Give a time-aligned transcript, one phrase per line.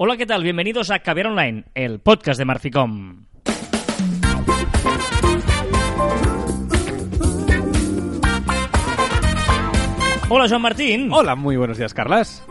[0.00, 0.44] Hola, ¿qué tal?
[0.44, 3.24] Bienvenidos a Caviar Online, el podcast de Marficom.
[10.28, 11.12] Hola, Joan Martín.
[11.12, 12.46] Hola, muy buenos días, Carlas.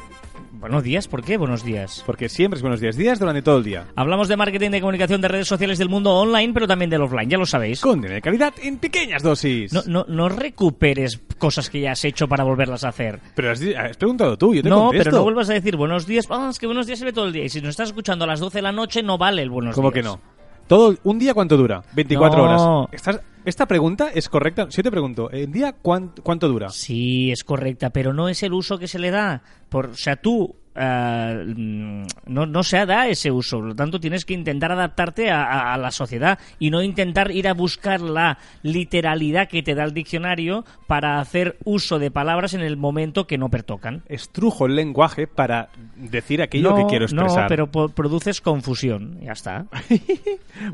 [0.67, 2.03] Buenos días, ¿por qué buenos días?
[2.05, 3.85] Porque siempre es buenos días, días durante todo el día.
[3.95, 7.29] Hablamos de marketing, de comunicación, de redes sociales del mundo online, pero también del offline,
[7.29, 7.79] ya lo sabéis.
[7.79, 9.71] Con de calidad en pequeñas dosis.
[9.71, 13.21] No, no, no recuperes cosas que ya has hecho para volverlas a hacer.
[13.33, 15.03] Pero has, has preguntado tú, yo te No, contesto.
[15.05, 16.27] pero no vuelvas a decir buenos días.
[16.29, 17.45] Ah, es que buenos días se ve todo el día.
[17.45, 19.73] Y si nos estás escuchando a las 12 de la noche, no vale el buenos
[19.73, 20.03] ¿Cómo días.
[20.03, 20.19] que no?
[20.67, 21.81] Todo, ¿Un día cuánto dura?
[21.95, 22.79] 24 No.
[22.81, 22.89] horas.
[22.91, 24.67] Estás- esta pregunta es correcta.
[24.69, 26.69] Si yo te pregunto, ¿en día cuán- cuánto dura?
[26.69, 29.41] Sí, es correcta, pero no es el uso que se le da.
[29.69, 31.43] Por, o sea, tú eh,
[32.27, 33.57] no, no se da ese uso.
[33.57, 37.31] Por lo tanto, tienes que intentar adaptarte a, a- a la sociedad y no intentar
[37.31, 42.53] ir a buscar la literalidad que te da el diccionario para hacer uso de palabras
[42.53, 44.03] en el momento que no pertocan.
[44.07, 47.43] Estrujo el lenguaje para decir aquello que quiero expresar.
[47.43, 49.19] No, pero produces confusión.
[49.21, 49.65] Ya está.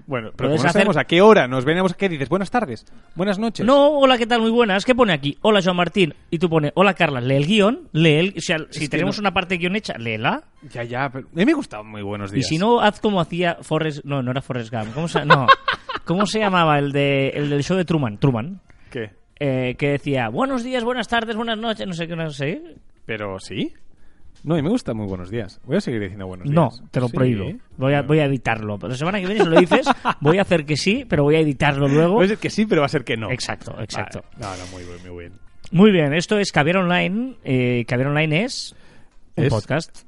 [0.07, 2.29] Bueno, pero Puedes como no hacer- sabemos a qué hora nos venimos, ¿qué dices?
[2.29, 3.65] Buenas tardes, buenas noches.
[3.65, 4.39] No, hola, ¿qué tal?
[4.41, 4.85] Muy buenas.
[4.85, 5.37] ¿Qué pone aquí?
[5.41, 6.13] Hola, Joan Martín.
[6.31, 7.19] Y tú pone, hola, Carla.
[7.19, 8.33] Lee el guion, lee el...
[8.37, 10.43] O sea, si tenemos no- una parte guion hecha, léela.
[10.71, 12.47] Ya, ya, pero a mí me gustaba muy buenos Y días.
[12.47, 14.03] si no, haz como hacía Forrest...
[14.05, 14.93] No, no era Forrest Gump.
[14.93, 15.47] ¿Cómo se, no.
[16.05, 18.17] ¿Cómo se llamaba el, de, el del show de Truman?
[18.17, 18.59] Truman.
[18.89, 19.11] ¿Qué?
[19.39, 22.61] Eh, que decía, buenos días, buenas tardes, buenas noches, no sé qué, no sé.
[23.05, 23.73] ¿Pero sí?
[24.43, 25.61] No, y me gusta muy buenos días.
[25.65, 26.83] Voy a seguir diciendo buenos No, días.
[26.91, 27.15] te lo Sí.
[27.15, 27.45] prohíbo.
[27.77, 28.77] Voy a, voy a editarlo.
[28.77, 29.87] Pero la semana que viene, si lo dices,
[30.19, 32.15] voy a hacer que sí, pero voy a editarlo luego.
[32.17, 33.31] Puede ser que sí, pero va a ser que no.
[33.31, 34.23] Exacto, exacto.
[34.37, 34.57] Vale.
[34.57, 35.33] No, no, muy bien, muy bien.
[35.71, 37.35] Muy bien, esto es Caviar Online.
[37.45, 38.75] Eh, Caviar Online es
[39.35, 39.99] un Es- podcast.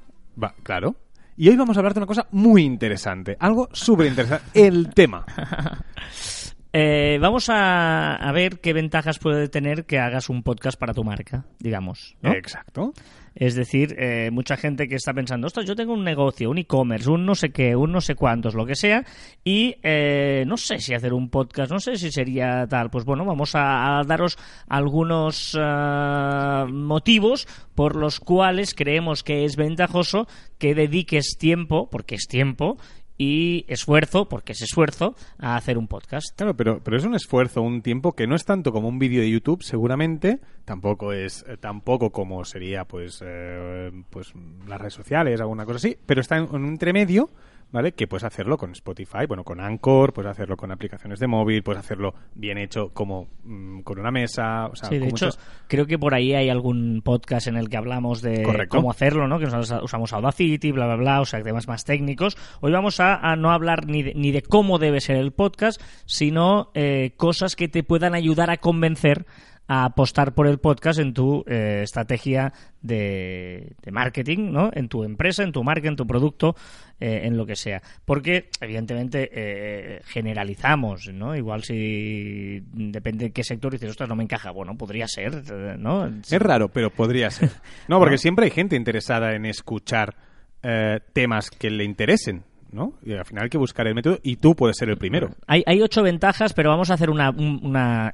[0.42, 0.96] Va, claro.
[1.38, 3.36] Y hoy vamos a hablar de una cosa muy interesante.
[3.40, 4.46] Algo súper interesante.
[4.54, 5.26] El tema.
[6.78, 11.06] Eh, vamos a, a ver qué ventajas puede tener que hagas un podcast para tu
[11.06, 12.18] marca, digamos.
[12.22, 12.34] ¿no?
[12.34, 12.92] Exacto.
[13.34, 17.10] Es decir, eh, mucha gente que está pensando, ostras, yo tengo un negocio, un e-commerce,
[17.10, 19.06] un no sé qué, un no sé cuántos, lo que sea,
[19.42, 22.90] y eh, no sé si hacer un podcast, no sé si sería tal.
[22.90, 24.38] Pues bueno, vamos a, a daros
[24.68, 30.28] algunos ah, motivos por los cuales creemos que es ventajoso
[30.58, 32.78] que dediques tiempo, porque es tiempo,
[33.18, 36.36] y esfuerzo, porque es esfuerzo, a hacer un podcast.
[36.36, 39.22] Claro, pero, pero es un esfuerzo, un tiempo que no es tanto como un vídeo
[39.22, 40.40] de YouTube, seguramente.
[40.66, 44.34] Tampoco es eh, tampoco como sería pues, eh, pues
[44.68, 45.98] las redes sociales, alguna cosa así.
[46.06, 47.30] Pero está en, en un entremedio,
[47.72, 47.92] ¿vale?
[47.94, 51.80] Que puedes hacerlo con Spotify, bueno, con Anchor, puedes hacerlo con aplicaciones de móvil, puedes
[51.80, 54.68] hacerlo bien hecho como mm, con una mesa.
[54.68, 57.70] O sea, Sí, de hecho, muchas- creo que por ahí hay algún podcast en el
[57.70, 58.78] que hablamos de Correcto.
[58.78, 59.40] cómo hacerlo, ¿no?
[59.40, 62.38] Que nosotros usamos Audacity, bla, bla, bla, o sea, temas más técnicos.
[62.62, 65.82] Hoy vamos a, a no hablar ni de, ni de cómo debe ser el podcast,
[66.06, 69.26] sino eh, cosas que te puedan ayudar a convencer
[69.68, 74.70] a apostar por el podcast en tu eh, estrategia de, de marketing, ¿no?
[74.74, 76.56] En tu empresa, en tu marca, en tu producto,
[77.00, 77.82] eh, en lo que sea.
[78.06, 81.36] Porque, evidentemente, eh, generalizamos, ¿no?
[81.36, 84.52] Igual si depende de qué sector dices, ostras, no me encaja.
[84.52, 86.06] Bueno, podría ser, eh, ¿no?
[86.08, 87.50] Es raro, pero podría ser.
[87.88, 90.16] No, porque siempre hay gente interesada en escuchar
[90.64, 92.44] eh, temas que le interesen,
[92.76, 92.94] ¿no?
[93.04, 95.32] Y al final hay que buscar el método y tú puedes ser el primero.
[95.48, 97.34] Hay, hay ocho ventajas, pero vamos a hacer una,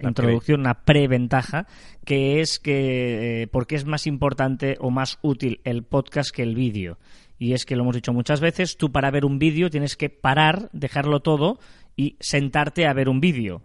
[0.02, 1.68] introducción, una preventaja,
[2.06, 6.44] que es que eh, por qué es más importante o más útil el podcast que
[6.44, 6.98] el vídeo.
[7.38, 10.10] Y es que lo hemos dicho muchas veces, tú para ver un vídeo tienes que
[10.10, 11.60] parar, dejarlo todo
[11.96, 13.64] y sentarte a ver un vídeo.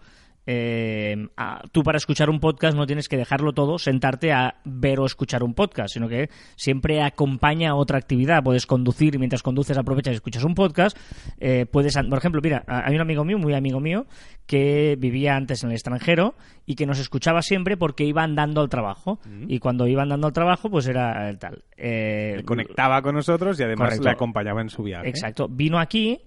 [0.48, 5.00] Eh, a- tú para escuchar un podcast no tienes que dejarlo todo, sentarte a ver
[5.00, 8.42] o escuchar un podcast, sino que siempre acompaña otra actividad.
[8.44, 10.96] Puedes conducir y mientras conduces aprovechas y escuchas un podcast.
[11.38, 14.06] Eh, puedes, por ejemplo, mira, a- hay un amigo mío, muy amigo mío,
[14.46, 18.68] que vivía antes en el extranjero y que nos escuchaba siempre porque iba andando al
[18.68, 19.18] trabajo.
[19.48, 21.64] Y cuando iba andando al trabajo, pues era tal.
[21.76, 24.04] Eh, conectaba con nosotros y además Correcto.
[24.04, 25.08] le acompañaba en su viaje.
[25.08, 25.48] Exacto.
[25.48, 26.20] Vino aquí,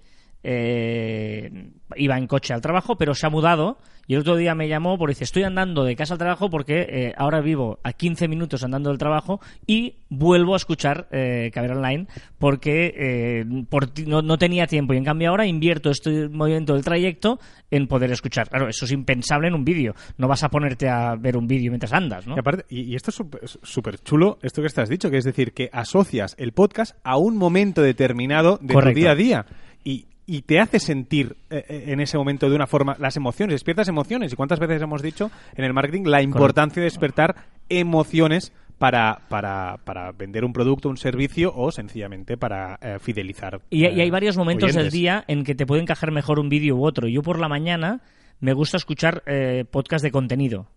[0.44, 3.78] eh, iba en coche al trabajo, pero se ha mudado.
[4.08, 6.88] Y el otro día me llamó porque dice, estoy andando de casa al trabajo porque
[6.90, 11.74] eh, ahora vivo a 15 minutos andando del trabajo y vuelvo a escuchar eh, Caber
[11.74, 12.08] Online
[12.40, 14.96] porque eh, por no, no tenía tiempo.
[14.96, 17.40] Y en cambio ahora invierto este movimiento del trayecto
[17.70, 18.50] en poder escuchar.
[18.50, 19.94] Claro, eso es impensable en un vídeo.
[20.18, 22.36] No vas a ponerte a ver un vídeo mientras andas, ¿no?
[22.36, 25.18] Y, aparte, y, y esto es súper- es súper chulo, esto que estás dicho, que
[25.18, 28.96] es decir, que asocias el podcast a un momento determinado de Correcto.
[28.96, 29.46] tu día a día.
[29.84, 33.56] Y, y te hace sentir eh, eh, en ese momento de una forma las emociones,
[33.56, 34.32] despiertas emociones.
[34.32, 37.36] ¿Y cuántas veces hemos dicho en el marketing la importancia de despertar
[37.68, 43.60] emociones para, para, para vender un producto, un servicio o sencillamente para eh, fidelizar.
[43.72, 46.76] Y, y hay varios momentos del día en que te puede encajar mejor un vídeo
[46.76, 47.08] u otro.
[47.08, 48.02] Yo por la mañana
[48.40, 49.24] me gusta escuchar
[49.72, 50.68] podcast de contenido.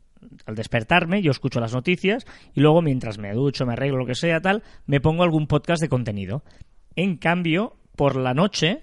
[0.46, 2.25] Al despertarme, yo escucho las noticias
[2.55, 5.82] y luego mientras me ducho, me arreglo, lo que sea, tal, me pongo algún podcast
[5.82, 6.43] de contenido.
[6.96, 8.82] En cambio, por la noche,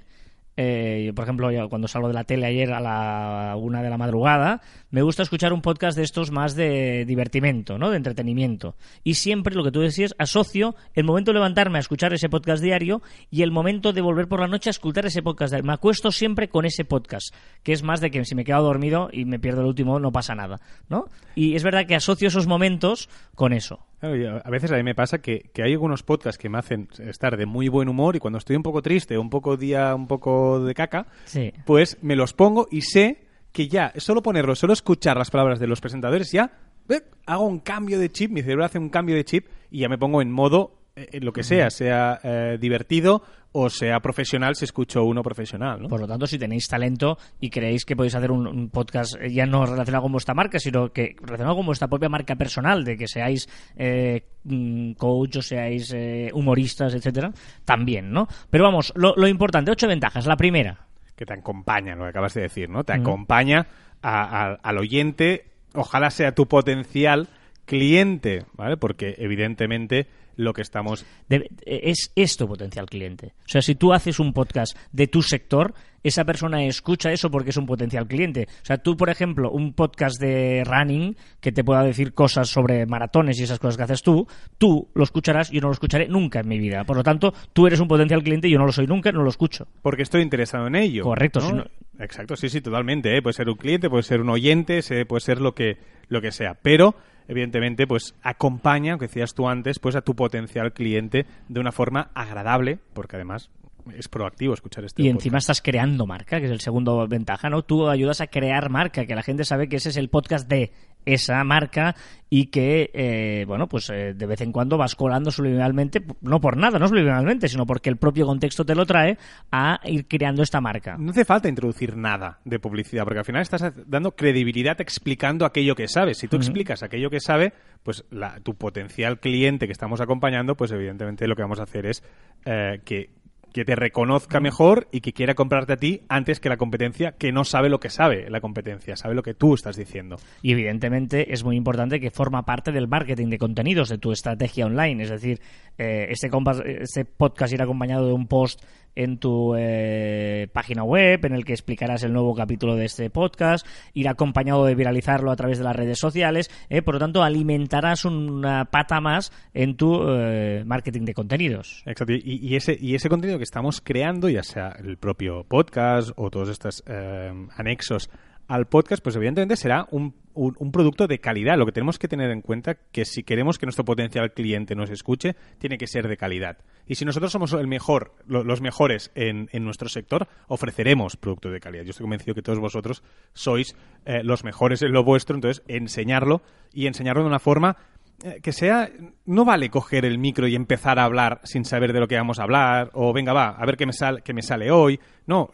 [0.61, 3.97] eh, por ejemplo, yo cuando salgo de la tele ayer a la una de la
[3.97, 4.59] madrugada,
[4.91, 7.89] me gusta escuchar un podcast de estos más de divertimento, ¿no?
[7.89, 8.75] De entretenimiento.
[9.05, 12.61] Y siempre lo que tú decías, asocio el momento de levantarme a escuchar ese podcast
[12.61, 13.01] diario
[13.31, 15.53] y el momento de volver por la noche a escuchar ese podcast.
[15.53, 15.65] diario.
[15.65, 17.33] Me acuesto siempre con ese podcast,
[17.63, 20.11] que es más de que si me quedo dormido y me pierdo el último, no
[20.11, 20.59] pasa nada,
[20.89, 21.05] ¿no?
[21.35, 23.88] Y es verdad que asocio esos momentos con eso.
[24.01, 27.35] A veces a mí me pasa que, que hay algunos podcasts que me hacen estar
[27.37, 30.07] de muy buen humor y cuando estoy un poco triste o un poco día un
[30.07, 31.51] poco de caca, Sí.
[31.65, 35.67] pues me los pongo y sé que ya, solo ponerlo, solo escuchar las palabras de
[35.67, 36.51] los presentadores, ya
[36.87, 39.89] eh, hago un cambio de chip, mi cerebro hace un cambio de chip y ya
[39.89, 40.78] me pongo en modo
[41.11, 45.87] eh, lo que sea, sea eh, divertido o sea profesional si escucho uno profesional, ¿no?
[45.87, 49.31] Por lo tanto, si tenéis talento y creéis que podéis hacer un, un podcast eh,
[49.31, 52.95] ya no relacionado con vuestra marca, sino que relacionado con vuestra propia marca personal, de
[52.95, 57.31] que seáis eh, mm, coach o seáis eh, humoristas, etcétera,
[57.65, 58.27] también, ¿no?
[58.51, 60.27] Pero vamos, lo, lo importante, ocho ventajas.
[60.27, 60.85] La primera,
[61.15, 62.83] que te acompaña, lo que acabas de decir, ¿no?
[62.83, 63.65] Te acompaña
[64.03, 67.27] a- a- al oyente, ojalá sea tu potencial
[67.65, 68.77] cliente, ¿vale?
[68.77, 70.07] Porque evidentemente
[70.39, 73.33] lo que estamos de- es, es tu potencial cliente.
[73.45, 77.49] O sea, si tú haces un podcast de tu sector, esa persona escucha eso porque
[77.49, 78.47] es un potencial cliente.
[78.61, 82.85] O sea, tú, por ejemplo, un podcast de running que te pueda decir cosas sobre
[82.85, 84.25] maratones y esas cosas que haces tú,
[84.57, 86.85] tú lo escucharás, yo no lo escucharé nunca en mi vida.
[86.85, 89.23] Por lo tanto, tú eres un potencial cliente y yo no lo soy nunca, no
[89.23, 89.67] lo escucho.
[89.81, 91.03] porque estoy interesado en ello.
[91.03, 91.47] Correcto, ¿no?
[91.47, 91.65] si no-
[92.01, 93.17] Exacto, sí, sí, totalmente.
[93.17, 93.21] ¿eh?
[93.21, 95.77] Puede ser un cliente, puede ser un oyente, puede ser lo que,
[96.07, 96.53] lo que sea.
[96.61, 96.95] Pero,
[97.29, 102.09] evidentemente, pues acompaña, aunque decías tú antes, pues a tu potencial cliente de una forma
[102.13, 103.51] agradable, porque además
[103.97, 105.19] es proactivo escuchar este Y podcast.
[105.21, 107.63] encima estás creando marca, que es el segundo ventaja, ¿no?
[107.63, 110.71] Tú ayudas a crear marca, que la gente sabe que ese es el podcast de
[111.05, 111.95] esa marca
[112.29, 116.57] y que, eh, bueno, pues eh, de vez en cuando vas colando subliminalmente, no por
[116.57, 119.17] nada, no subliminalmente, sino porque el propio contexto te lo trae
[119.49, 120.97] a ir creando esta marca.
[120.99, 125.73] No hace falta introducir nada de publicidad, porque al final estás dando credibilidad explicando aquello
[125.73, 126.17] que sabes.
[126.17, 130.71] Si tú explicas aquello que sabe, pues la- tu potencial cliente que estamos acompañando, pues
[130.73, 132.03] evidentemente lo que vamos a hacer es
[132.45, 133.09] eh, que,
[133.53, 137.31] que te reconozca mejor y que quiera comprarte a ti antes que la competencia que
[137.31, 140.17] no sabe lo que sabe la competencia, sabe lo que tú estás diciendo.
[140.41, 144.65] Y evidentemente es muy importante que forma parte del marketing de contenidos, de tu estrategia
[144.65, 145.03] online.
[145.03, 145.41] Es decir,
[145.77, 148.61] eh, este, compas- este podcast irá acompañado de un post
[148.99, 153.65] en tu eh, página web en el que explicarás el nuevo capítulo de este podcast,
[153.93, 158.03] irá acompañado de viralizarlo a través de las redes sociales, eh, por lo tanto alimentarás
[158.03, 161.81] una pata más en tu eh, marketing de contenidos.
[161.85, 162.11] Exacto.
[162.13, 166.49] Y, ese, y ese contenido que estamos creando, ya sea el propio podcast o todos
[166.49, 168.09] estos eh, anexos
[168.49, 171.57] al podcast, pues evidentemente será un, un- un producto de calidad.
[171.57, 174.89] Lo que tenemos que tener en cuenta que si queremos que nuestro potencial cliente nos
[174.89, 176.57] escuche, tiene que ser de calidad.
[176.87, 181.49] Y si nosotros somos el mejor, lo- los mejores en, en nuestro sector, ofreceremos producto
[181.51, 181.83] de calidad.
[181.83, 183.03] Yo estoy convencido que todos vosotros
[183.33, 183.75] sois
[184.05, 186.41] eh, los mejores en lo vuestro, entonces enseñarlo
[186.73, 187.75] y enseñarlo de una forma
[188.23, 188.89] eh, que sea,
[189.25, 192.39] no vale coger el micro y empezar a hablar sin saber de lo que vamos
[192.39, 193.93] a hablar, o venga, va, a ver qué me,
[194.23, 194.99] qué me sale hoy.
[195.25, 195.49] No,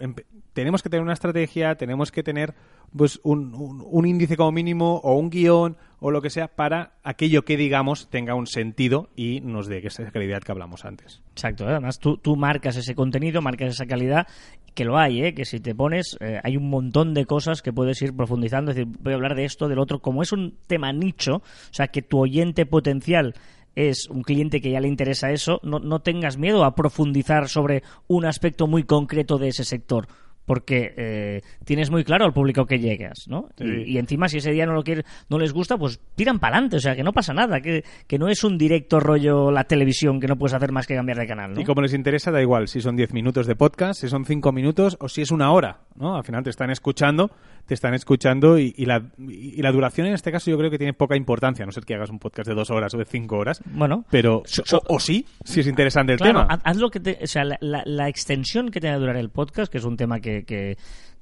[0.55, 2.55] tenemos que tener una estrategia, tenemos que tener
[2.95, 7.57] pues un, índice como mínimo, o un guion, o lo que sea, para aquello que
[7.57, 11.21] digamos tenga un sentido y nos dé esa calidad que hablamos antes.
[11.31, 11.71] Exacto, ¿eh?
[11.71, 14.27] además tú, tú marcas ese contenido, marcas esa calidad,
[14.73, 15.33] que lo hay, ¿eh?
[15.33, 18.77] que si te pones, eh, hay un montón de cosas que puedes ir profundizando, es
[18.77, 21.89] decir, voy a hablar de esto, del otro, como es un tema nicho, o sea,
[21.89, 23.35] que tu oyente potencial
[23.75, 27.83] es un cliente que ya le interesa eso, no, no tengas miedo a profundizar sobre
[28.07, 30.07] un aspecto muy concreto de ese sector.
[30.45, 33.49] Porque eh, tienes muy claro al público que llegas, ¿no?
[33.57, 33.65] Sí.
[33.65, 36.57] Y, y encima, si ese día no lo quiere, no les gusta, pues tiran para
[36.57, 36.77] adelante.
[36.77, 37.61] O sea, que no pasa nada.
[37.61, 40.95] Que, que no es un directo rollo la televisión que no puedes hacer más que
[40.95, 41.61] cambiar de canal, ¿no?
[41.61, 44.51] Y como les interesa, da igual si son 10 minutos de podcast, si son 5
[44.51, 46.15] minutos o si es una hora, ¿no?
[46.15, 47.31] Al final te están escuchando,
[47.65, 50.77] te están escuchando y, y la, y la duración en este caso yo creo que
[50.77, 53.05] tiene poca importancia, a no ser que hagas un podcast de dos horas o de
[53.05, 53.61] cinco horas.
[53.65, 56.59] Bueno, Pero, So- o, o sí, si es interesante el claro, tema.
[56.63, 59.29] haz- lo que te, o sea, la, la- la extensión que tenga que durar el
[59.29, 60.77] podcast, que es un tema que, que,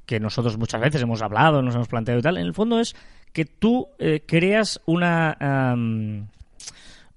[0.05, 2.93] que nosotros muchas veces hemos hablado, nos hemos planteado y tal, en el fondo es
[3.31, 6.27] que tú eh, creas una am,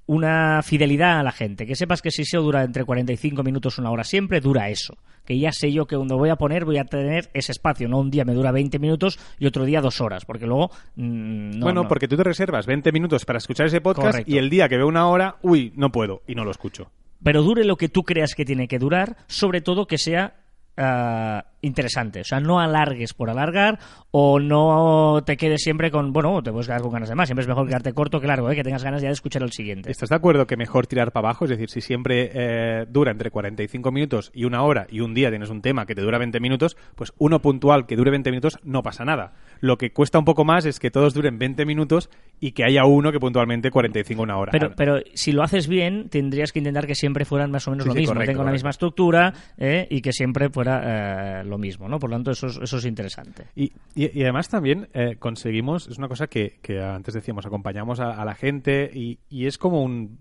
[0.07, 3.91] una fidelidad a la gente, que sepas que si eso dura entre 45 minutos una
[3.91, 4.97] hora siempre, dura eso.
[5.27, 7.99] Que ya sé yo que cuando voy a poner voy a tener ese espacio, no
[7.99, 10.71] un día me dura 20 minutos y otro día dos horas, porque luego...
[10.95, 11.89] mm, no, bueno, no.
[11.89, 14.33] porque tú te reservas 20 minutos para escuchar ese podcast Correcto.
[14.33, 16.91] y el día que veo una hora, uy, no puedo y no lo escucho.
[17.23, 20.37] pero dure lo que tú creas que tiene que durar, sobre todo que sea
[20.77, 22.21] ah, interesante.
[22.21, 23.79] O sea, no alargues por alargar
[24.11, 27.29] o no te quedes siempre con, bueno, te puedes quedar con ganas de más.
[27.29, 28.55] Siempre es mejor quedarte corto que largo, ¿eh?
[28.55, 29.91] que tengas ganas ya de escuchar el siguiente.
[29.91, 31.45] ¿Estás de acuerdo que mejor tirar para abajo?
[31.45, 35.31] Es decir, si siempre eh, dura entre 45 minutos y una hora y un día
[35.31, 38.59] tienes un tema que te dura 20 minutos, pues uno puntual que dure 20 minutos
[38.63, 39.35] no pasa nada.
[39.61, 42.85] Lo que cuesta un poco más es que todos duren 20 minutos y que haya
[42.85, 44.53] uno que puntualmente 45 una hora.
[44.53, 47.85] Pero, pero si lo haces bien, tendrías que intentar que siempre fueran más o menos
[47.85, 49.87] Sí, lo sí, mismo, correcto, tenga la misma estructura ¿eh?
[49.91, 51.99] y que siempre fuera eh, lo mismo, ¿no?
[51.99, 53.45] Por lo tanto, eso es, interesante.
[53.55, 57.99] Y, y- y además también eh, conseguimos, es una cosa que, que antes decíamos, acompañamos
[58.01, 60.19] a, a la gente y, y es como un,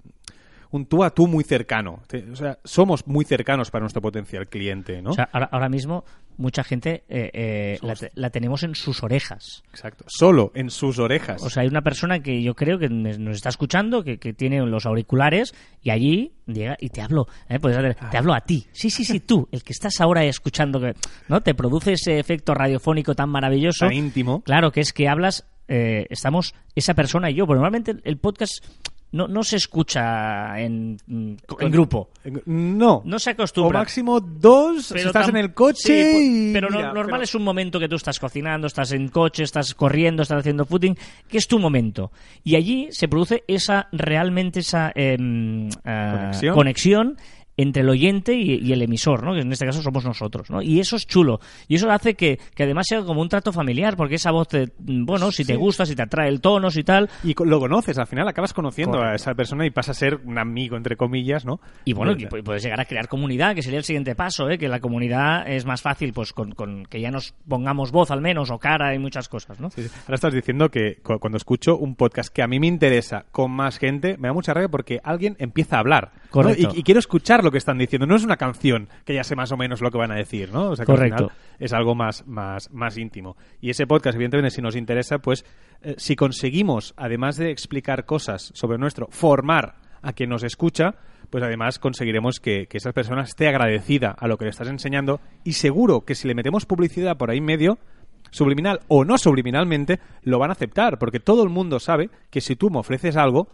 [0.75, 2.03] un tú a tú muy cercano.
[2.31, 5.11] O sea, somos muy cercanos para nuestro potencial cliente, ¿no?
[5.11, 6.03] O sea, ahora, ahora mismo
[6.37, 9.63] mucha gente eh, eh, la, tenemos en sus orejas.
[9.69, 10.05] Exacto.
[10.07, 11.41] Solo en sus orejas.
[11.43, 14.59] O sea, hay una persona que yo creo que nos está escuchando, que, que tiene
[14.65, 17.59] los auriculares y allí llega y te hablo, ¿eh?
[17.59, 18.67] Puedes hacer, te hablo a ti.
[18.71, 20.93] Sí, sí, sí, tú, el que estás ahora escuchando, que,
[21.29, 21.41] ¿no?
[21.41, 23.85] Te produce ese efecto radiofónico tan maravilloso.
[23.85, 24.41] tan íntimo.
[24.41, 28.63] Claro, que es que hablas, eh, estamos esa persona y yo, pero normalmente el podcast
[29.11, 31.37] no, no se escucha en, en
[31.71, 32.09] grupo.
[32.45, 33.01] No.
[33.05, 33.79] No se O acostumbra.
[33.79, 36.53] máximo dos si Pero estás en el coche Sí, pu- y...
[36.53, 39.73] pero mira, normal pero- es un momento que tú estás cocinando, estás en coche, estás
[39.73, 40.97] corriendo, estás haciendo footing,
[41.29, 42.11] que es tu momento.
[42.43, 46.53] Y allí se produce esa, realmente esa em, ah, Conexión.
[46.55, 47.17] conexión
[47.57, 49.33] entre el oyente y, y el emisor, ¿no?
[49.33, 50.49] que en este caso somos nosotros.
[50.49, 50.61] ¿no?
[50.61, 51.39] Y eso es chulo.
[51.67, 54.69] Y eso hace que, que además sea como un trato familiar, porque esa voz, te,
[54.77, 58.07] bueno, si te gusta, si te atrae el tono, si tal, Y lo conoces, al
[58.07, 61.59] final acabas conociendo a esa persona y pasa a ser un amigo, entre comillas, ¿no?
[61.85, 64.49] Y bueno, De- y pu- puedes llegar a crear comunidad, que sería el siguiente paso,
[64.49, 64.57] ¿eh?
[64.57, 68.21] que la comunidad es más fácil pues con, con que ya nos pongamos voz al
[68.21, 69.69] menos o cara y muchas cosas, ¿no?
[69.69, 69.89] Sí, sí.
[70.03, 73.51] Ahora estás diciendo que cu- cuando escucho un podcast que a mí me interesa con
[73.51, 76.11] más gente, me da mucha rabia porque alguien empieza a hablar.
[76.25, 76.31] ¿no?
[76.31, 76.71] Correcto.
[76.75, 78.05] Y, y quiero escuchar lo que están diciendo.
[78.05, 80.51] No es una canción que ya sé más o menos lo que van a decir,
[80.51, 80.71] ¿no?
[80.71, 81.29] O sea, que al Correcto.
[81.29, 83.37] final es algo más, más, más íntimo.
[83.61, 85.45] Y ese podcast, evidentemente, si nos interesa, pues
[85.81, 90.95] eh, si conseguimos, además de explicar cosas sobre nuestro, formar a quien nos escucha,
[91.29, 95.21] pues además conseguiremos que, que esa persona esté agradecida a lo que le estás enseñando
[95.43, 97.79] y seguro que si le metemos publicidad por ahí en medio,
[98.31, 102.55] subliminal o no subliminalmente, lo van a aceptar, porque todo el mundo sabe que si
[102.55, 103.47] tú me ofreces algo,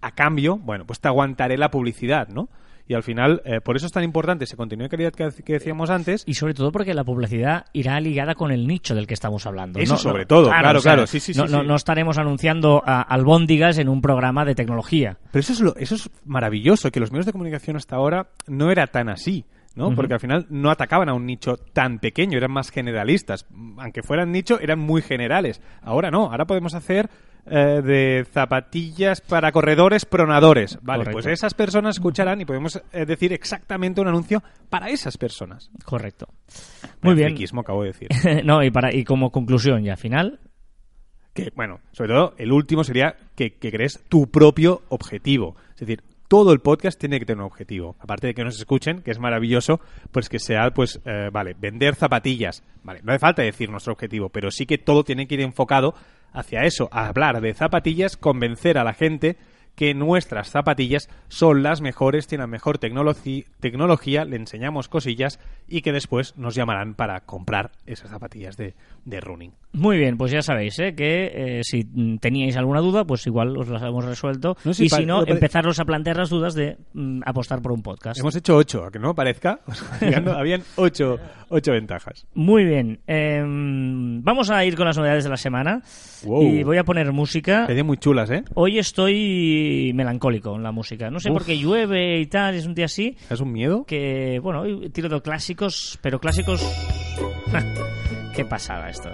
[0.00, 2.48] a cambio, bueno, pues te aguantaré la publicidad, ¿no?
[2.86, 5.54] Y al final, eh, por eso es tan importante ese contenido de calidad que, que
[5.54, 6.22] decíamos antes.
[6.26, 9.78] Y sobre todo porque la publicidad irá ligada con el nicho del que estamos hablando.
[9.78, 12.82] Eso No- sobre no- todo, claro, claro, sí, sí, no, sí, no- no estaremos anunciando
[12.84, 15.16] a albóndigas en un programa de tecnología.
[15.32, 18.70] Pero eso es, lo, eso es maravilloso, que los medios de comunicación hasta ahora no
[18.70, 19.44] era tan así.
[19.74, 19.94] ¿No?
[19.94, 23.46] Porque al final no atacaban a un nicho tan pequeño, eran más generalistas.
[23.78, 25.60] Aunque fueran nicho, eran muy generales.
[25.82, 27.10] Ahora no, ahora podemos hacer
[27.46, 30.78] eh, de zapatillas para corredores pronadores.
[30.80, 31.16] Vale, Correcto.
[31.16, 35.70] pues esas personas escucharán y podemos eh, decir exactamente un anuncio para esas personas.
[35.84, 36.26] Correcto.
[37.02, 37.28] Muy bien.
[37.28, 38.08] Friquismo, acabo de decir.
[38.44, 40.40] no, y, para, y como conclusión ya final,
[41.34, 45.56] que, bueno, sobre todo el último sería que, que crees tu propio objetivo.
[45.74, 46.02] Es decir,
[46.34, 47.94] todo el podcast tiene que tener un objetivo.
[48.00, 49.78] Aparte de que nos escuchen, que es maravilloso,
[50.10, 52.64] pues que sea, pues, eh, vale, vender zapatillas.
[52.82, 55.94] Vale, no hace falta decir nuestro objetivo, pero sí que todo tiene que ir enfocado
[56.32, 59.36] hacia eso, hablar de zapatillas, convencer a la gente
[59.76, 65.38] que nuestras zapatillas son las mejores, tienen mejor tecnologi- tecnología, le enseñamos cosillas
[65.74, 69.52] y que después nos llamarán para comprar esas zapatillas de, de running.
[69.72, 70.94] Muy bien, pues ya sabéis ¿eh?
[70.94, 71.82] que eh, si
[72.20, 74.56] teníais alguna duda, pues igual os las hemos resuelto.
[74.64, 78.20] No, y si no, empezaros a plantear las dudas de mm, apostar por un podcast.
[78.20, 79.58] Hemos hecho ocho, a que no parezca.
[80.36, 82.24] Habían ocho, ocho ventajas.
[82.34, 83.00] Muy bien.
[83.08, 85.82] em, vamos a ir con las novedades de la semana.
[86.22, 86.42] Wow.
[86.42, 87.66] Y voy a poner música.
[87.66, 88.44] Serían muy chulas, ¿eh?
[88.54, 91.10] Hoy estoy melancólico en la música.
[91.10, 91.38] No sé Uf.
[91.38, 93.16] por qué llueve y tal, es un día así.
[93.28, 93.84] ¿Es un miedo?
[93.84, 95.16] Que, bueno, hoy tiro de
[95.64, 96.62] clásicos, pero clásicos.
[98.34, 99.10] qué pasada esto.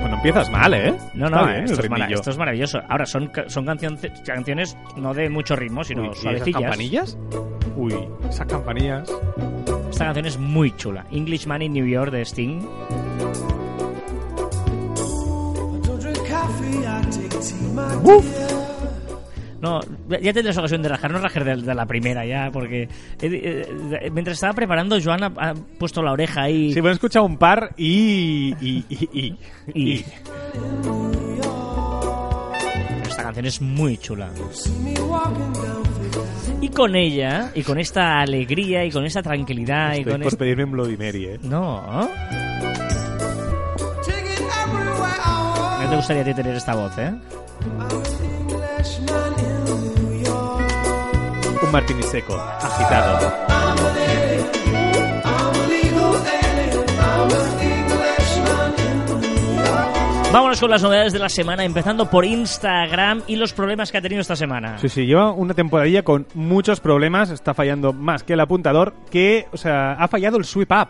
[0.00, 0.94] Bueno, empiezas mal, ¿eh?
[1.14, 1.90] No, no, bien esto, es esto
[2.38, 2.80] maravilloso.
[2.88, 7.18] Ahora, son, son cancion- canciones no de mucho ritmo, sino Uy, ¿y esas campanillas?
[7.76, 7.94] Uy,
[8.28, 9.08] esas campanillas.
[9.90, 11.04] Esta canción es muy chula.
[11.10, 12.60] Englishman in New York de Sting.
[19.60, 22.88] No, ya tendrás ocasión de rajar, no rajar de, de la primera ya, porque eh,
[23.22, 26.72] eh, mientras estaba preparando, Joan ha, ha puesto la oreja ahí.
[26.72, 28.54] Sí, hemos escuchado un par y...
[28.60, 29.38] y, y, y,
[29.74, 30.04] y...
[33.08, 34.30] Esta canción es muy chula.
[36.60, 40.28] Y con ella, y con esta alegría, y con esta tranquilidad, y Estoy con por
[40.28, 40.36] este...
[40.36, 41.38] pedirme un Bloody Mary, ¿eh?
[41.42, 42.08] No.
[45.80, 47.12] No te gustaría tener esta voz, ¿eh?
[51.68, 53.30] un martini seco, agitado.
[60.32, 64.02] Vámonos con las novedades de la semana, empezando por Instagram y los problemas que ha
[64.02, 64.78] tenido esta semana.
[64.78, 69.46] Sí, sí, lleva una temporadilla con muchos problemas, está fallando más que el apuntador, que,
[69.52, 70.88] o sea, ha fallado el swipe up.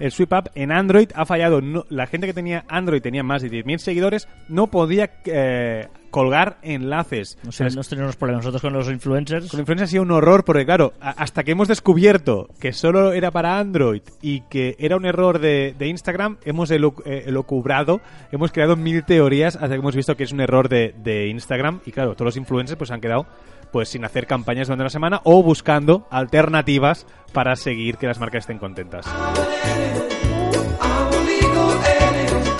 [0.00, 1.60] El sweep up en Android ha fallado.
[1.60, 6.58] No- la gente que tenía Android tenía más de 10.000 seguidores, no podía eh, colgar
[6.62, 7.38] enlaces.
[7.44, 9.50] No sé, tenemos problemas nosotros con los influencers.
[9.50, 13.30] Con influencia ha sido un horror porque, claro, hasta que hemos descubierto que solo era
[13.30, 16.78] para Android y que era un error de, de Instagram, hemos eh,
[17.26, 18.00] elucubrado,
[18.32, 21.80] hemos creado mil teorías hasta que hemos visto que es un error de, de Instagram
[21.86, 23.26] y, claro, todos los influencers pues han quedado
[23.70, 28.44] pues sin hacer campañas durante la semana o buscando alternativas para seguir que las marcas
[28.44, 29.06] estén contentas.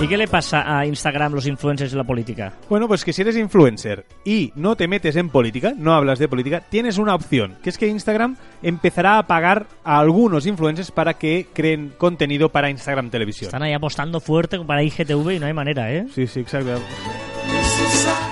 [0.03, 2.55] ¿Y qué le pasa a Instagram, los influencers y la política?
[2.71, 6.27] Bueno, pues que si eres influencer y no te metes en política, no hablas de
[6.27, 11.15] política, tienes una opción, que es que Instagram empezará a pagar a algunos influencers para
[11.15, 13.49] que creen contenido para Instagram Televisión.
[13.49, 16.07] Están ahí apostando fuerte para IGTV y no hay manera, ¿eh?
[16.15, 16.81] Sí, sí, exacto.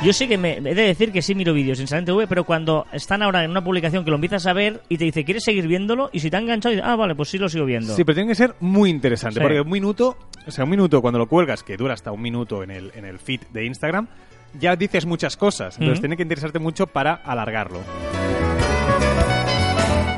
[0.02, 2.44] Yo sí que me he de decir que sí miro vídeos en Instagram TV, pero
[2.44, 5.42] cuando están ahora en una publicación que lo empiezas a ver y te dice, ¿quieres
[5.44, 6.08] seguir viéndolo?
[6.12, 7.94] Y si te ha enganchado, dices, ah, vale, pues sí lo sigo viendo.
[7.96, 9.40] Sí, pero tiene que ser muy interesante, Sí.
[9.40, 12.62] porque un minuto, o sea, un minuto cuando lo cuelgas, que dura hasta un minuto
[12.62, 14.06] en el, en el feed de Instagram,
[14.58, 15.76] ya dices muchas cosas.
[15.78, 17.80] Entonces tiene que interesarte mucho para alargarlo.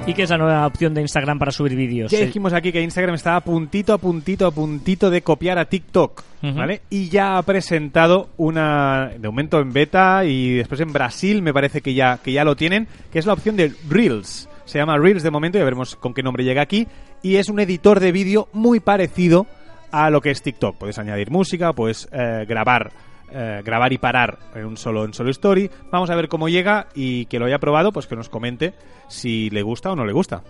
[0.06, 2.10] ¿Y qué es la nueva opción de Instagram para subir vídeos?
[2.10, 5.66] Ya dijimos aquí que Instagram estaba a puntito, a puntito, a puntito de copiar a
[5.66, 6.24] TikTok.
[6.42, 6.80] ¿vale?
[6.90, 11.82] Y ya ha presentado una, de momento en beta y después en Brasil me parece
[11.82, 14.48] que ya, que ya lo tienen, que es la opción de Reels.
[14.64, 16.88] Se llama Reels de momento, ya veremos con qué nombre llega aquí.
[17.22, 19.46] Y es un editor de vídeo muy parecido
[19.92, 20.76] a lo que es TikTok.
[20.76, 22.90] Puedes añadir música, puedes eh, grabar
[23.32, 25.70] eh, grabar y parar en un solo en solo story.
[25.90, 28.74] Vamos a ver cómo llega y que lo haya probado, pues que nos comente
[29.08, 30.42] si le gusta o no le gusta.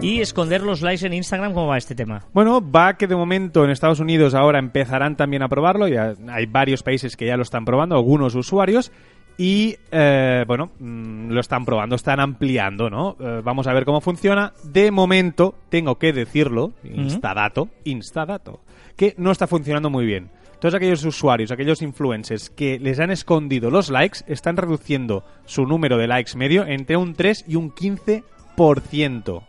[0.00, 2.24] Y esconder los likes en Instagram, ¿cómo va este tema?
[2.32, 5.86] Bueno, va que de momento en Estados Unidos ahora empezarán también a probarlo.
[5.86, 8.90] Ya hay varios países que ya lo están probando, algunos usuarios.
[9.38, 13.16] Y eh, bueno, mm, lo están probando, están ampliando, ¿no?
[13.18, 14.52] Eh, vamos a ver cómo funciona.
[14.64, 18.60] De momento, tengo que decirlo, instadato, instadato,
[18.96, 20.30] que no está funcionando muy bien.
[20.62, 25.98] Todos aquellos usuarios, aquellos influencers que les han escondido los likes, están reduciendo su número
[25.98, 29.42] de likes medio entre un 3 y un 15%.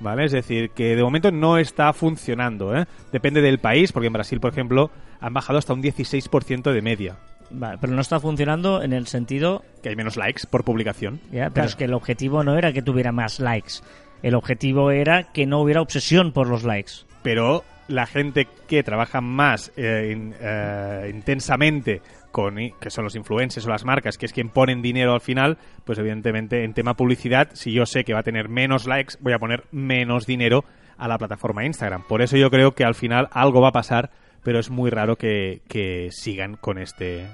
[0.00, 0.26] ¿Vale?
[0.26, 2.84] Es decir, que de momento no está funcionando, ¿eh?
[3.12, 7.16] Depende del país, porque en Brasil, por ejemplo, han bajado hasta un 16% de media.
[7.50, 9.64] Vale, pero no está funcionando en el sentido...
[9.82, 11.18] Que hay menos likes por publicación.
[11.30, 11.68] Ya, pero Claro.
[11.70, 13.76] es que el objetivo no era que tuviera más likes.
[14.22, 16.92] El objetivo era que no hubiera obsesión por los likes.
[17.22, 22.00] Pero la gente que trabaja más eh, eh, intensamente
[22.30, 25.58] con que son los influencers o las marcas, que es quien ponen dinero al final,
[25.84, 29.34] pues evidentemente en tema publicidad, si yo sé que va a tener menos likes, voy
[29.34, 30.64] a poner menos dinero
[30.96, 32.04] a la plataforma Instagram.
[32.08, 34.10] Por eso yo creo que al final algo va a pasar,
[34.42, 37.26] pero es muy raro que, que sigan con este...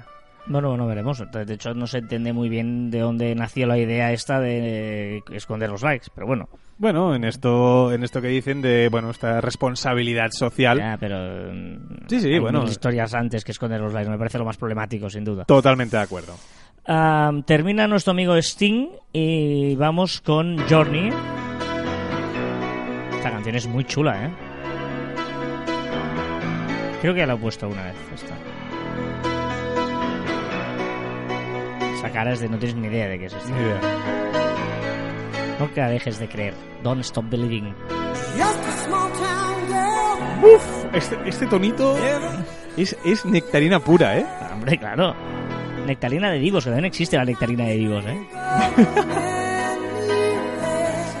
[0.47, 1.23] Bueno, no veremos.
[1.31, 5.69] De hecho, no se entiende muy bien de dónde nació la idea esta de esconder
[5.69, 6.49] los likes, pero bueno.
[6.79, 11.51] Bueno, en esto, en esto que dicen de bueno esta responsabilidad social, Ya, pero...
[12.07, 12.63] Sí, sí, hay bueno.
[12.63, 14.09] historias antes que esconder los likes.
[14.09, 15.43] Me parece lo más problemático, sin duda.
[15.43, 16.35] totalmente de acuerdo.
[16.87, 21.09] Ah, termina nuestro amigo Sting y vamos con Journey.
[23.17, 24.31] Esta canción es muy chula, ¿eh?
[27.01, 27.95] Creo que ya la he puesto una vez.
[28.15, 28.35] Esta.
[31.93, 33.49] Esa cara es de no tienes ni idea de qué es esto.
[33.49, 34.18] Ni idea.
[35.59, 36.53] Nunca dejes de creer.
[36.83, 37.75] Don't stop believing.
[40.41, 41.97] Uf, este, este tonito
[42.77, 44.25] es, es nectarina pura, ¿eh?
[44.25, 45.13] Ah, Hombre, claro.
[45.85, 48.17] Nectarina de vivos, que también existe la nectarina de vivos, ¿eh?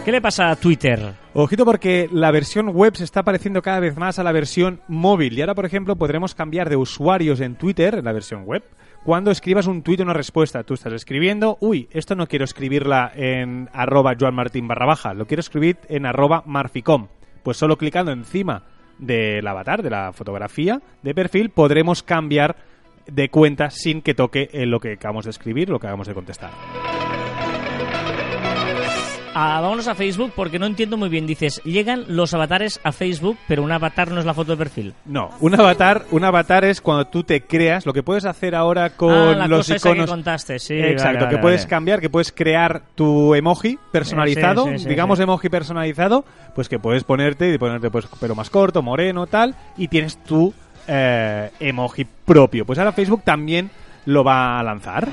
[0.05, 1.13] ¿Qué le pasa a Twitter?
[1.33, 5.37] Ojito porque la versión web se está pareciendo cada vez más a la versión móvil.
[5.37, 8.63] Y ahora, por ejemplo, podremos cambiar de usuarios en Twitter, en la versión web,
[9.03, 10.63] cuando escribas un tuit o una respuesta.
[10.63, 15.77] Tú estás escribiendo, uy, esto no quiero escribirla en arroba barra baja, lo quiero escribir
[15.87, 17.07] en arroba marficom.
[17.43, 18.63] Pues solo clicando encima
[18.97, 22.57] del avatar, de la fotografía de perfil, podremos cambiar
[23.07, 26.13] de cuenta sin que toque en lo que acabamos de escribir, lo que acabamos de
[26.13, 26.51] contestar.
[29.41, 31.25] Ah, vámonos a Facebook porque no entiendo muy bien.
[31.25, 34.93] Dices, llegan los avatares a Facebook, pero un avatar no es la foto de perfil.
[35.05, 38.89] No, un avatar, un avatar es cuando tú te creas, lo que puedes hacer ahora
[38.89, 40.09] con ah, la los cosa esa que iconos.
[40.09, 40.73] contaste, sí.
[40.73, 41.69] Exacto, vale, vale, que puedes vale.
[41.69, 45.23] cambiar, que puedes crear tu emoji personalizado, Eh, sí, sí, sí, digamos sí.
[45.23, 49.87] emoji personalizado, pues que puedes ponerte y ponerte pues pelo más corto, moreno, tal, y
[49.87, 50.53] tienes tu
[50.85, 52.65] eh, emoji propio.
[52.65, 53.69] Pues ahora Facebook también
[54.05, 55.07] lo va a lanzar.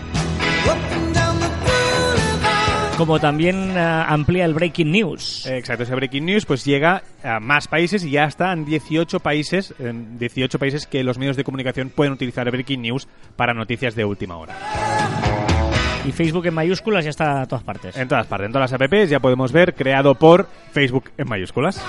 [2.96, 5.46] Como también eh, amplía el Breaking News.
[5.46, 9.74] Exacto, ese Breaking News pues llega a más países y ya está en 18 países,
[9.78, 13.06] en 18 países que los medios de comunicación pueden utilizar el Breaking News
[13.36, 14.54] para noticias de última hora.
[16.06, 17.96] Y Facebook en mayúsculas ya está a todas partes.
[17.96, 21.84] En todas partes, en todas las apps ya podemos ver creado por Facebook en mayúsculas.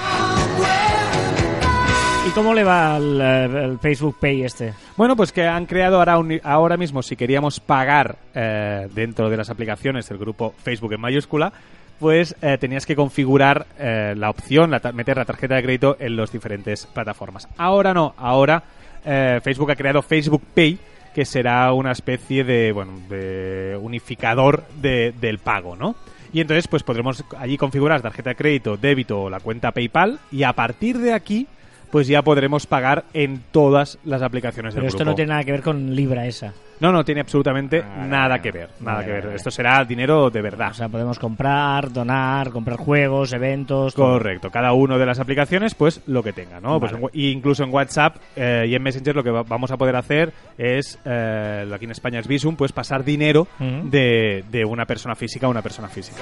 [2.28, 4.74] ¿Y cómo le va al, Facebook Pay este?
[4.98, 9.38] Bueno, pues que han creado ahora, un- ahora mismo, si queríamos pagar eh, dentro de
[9.38, 11.54] las aplicaciones del grupo Facebook en mayúscula,
[12.00, 16.16] pues eh, tenías que configurar eh, la opción, la meter la tarjeta de crédito en
[16.16, 17.48] las diferentes plataformas.
[17.58, 18.62] Ahora no, ahora
[19.06, 20.78] eh, Facebook ha creado Facebook Pay,
[21.16, 25.96] que será una especie de, bueno, de unificador de- del pago, ¿no?
[26.34, 30.44] Y entonces, pues podremos allí configurar tarjeta de crédito, débito o la cuenta PayPal, y
[30.44, 31.48] a partir de aquí,
[31.92, 35.12] pues ya podremos pagar en todas las aplicaciones Pero del esto grupo.
[35.12, 36.54] no tiene nada que ver con Libra esa.
[36.80, 38.70] No, no tiene absolutamente Ah, nada que ver.
[38.82, 39.26] Nada que ver.
[39.34, 40.70] Esto será dinero de verdad.
[40.70, 43.96] O sea, podemos comprar, donar, comprar juegos, eventos.
[43.96, 44.12] todo.
[44.12, 46.80] Correcto, cada uno de las aplicaciones, pues lo que tenga, ¿no?
[46.80, 47.08] Pues, Vale.
[47.14, 50.34] y incluso en WhatsApp eh, y en Messenger lo que va- vamos a poder hacer
[50.60, 55.48] es, eh, aquí en España es Visum, pues pasar dinero de, de una persona física
[55.48, 56.22] a una persona física.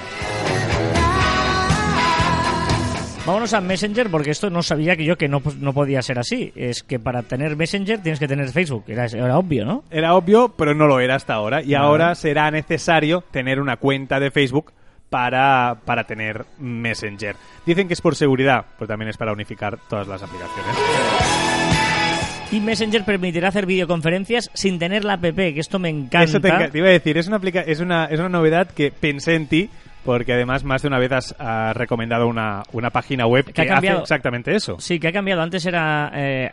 [3.26, 6.52] Vámonos a Messenger porque esto no sabía que yo que no, no podía ser así.
[6.54, 8.84] Es que para tener Messenger tienes que tener Facebook.
[8.86, 9.82] Era, era obvio, ¿no?
[9.90, 11.60] Era obvio, pero no lo era hasta ahora.
[11.60, 11.76] Y Vale.
[11.78, 14.72] ahora será necesario tener una cuenta de Facebook
[15.10, 17.34] para, para tener Messenger.
[17.66, 20.76] Dicen que es por seguridad, pero también es para unificar todas las aplicaciones.
[22.52, 26.22] Y Messenger permitirá hacer videoconferencias sin tener la app, que esto me encanta.
[26.22, 28.92] Eso te, te iba a decir, es una, aplica- es, una, es una novedad que
[28.92, 29.68] pensé en ti,
[30.06, 33.62] porque además más de una vez has, has recomendado una, una página web Que que,
[33.62, 33.98] ha cambiado.
[33.98, 34.76] hace exactamente eso.
[34.78, 35.42] Sí, que ha cambiado.
[35.42, 36.50] Antes era eh,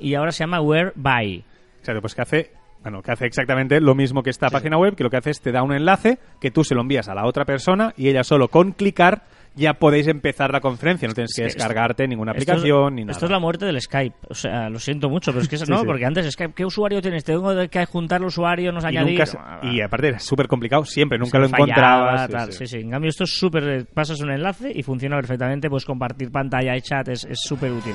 [0.00, 1.44] y ahora se llama Whereby.
[1.78, 2.50] Exacto, pues que hace,
[2.82, 5.40] bueno, que hace exactamente lo mismo que esta página web, que lo que hace es
[5.40, 8.24] te da un enlace que tú se lo envías a la otra persona y ella
[8.24, 9.22] solo con clicar
[9.54, 13.12] ya podéis empezar la conferencia, no tienes que descargarte ninguna es- aplicación ni nada.
[13.12, 14.16] Esto es la muerte del Skype.
[14.30, 15.86] O sea, lo siento mucho, pero es que es- Sí, no, sí.
[15.86, 17.24] porque antes Skype, ¿qué usuario tienes?
[17.24, 19.10] Tengo que juntar los usuarios, nos y, añadir.
[19.18, 22.26] nunca se- y aparte era súper complicado siempre, nunca lo fallaba, encontrabas.
[22.26, 22.52] sí, tal.
[22.52, 22.66] sí.
[22.66, 22.76] Sí.
[22.78, 23.62] En cambio, esto es súper.
[23.68, 25.68] eh, Pasas un enlace y funciona perfectamente.
[25.68, 27.94] Puedes compartir pantalla y chat, es es súper útil.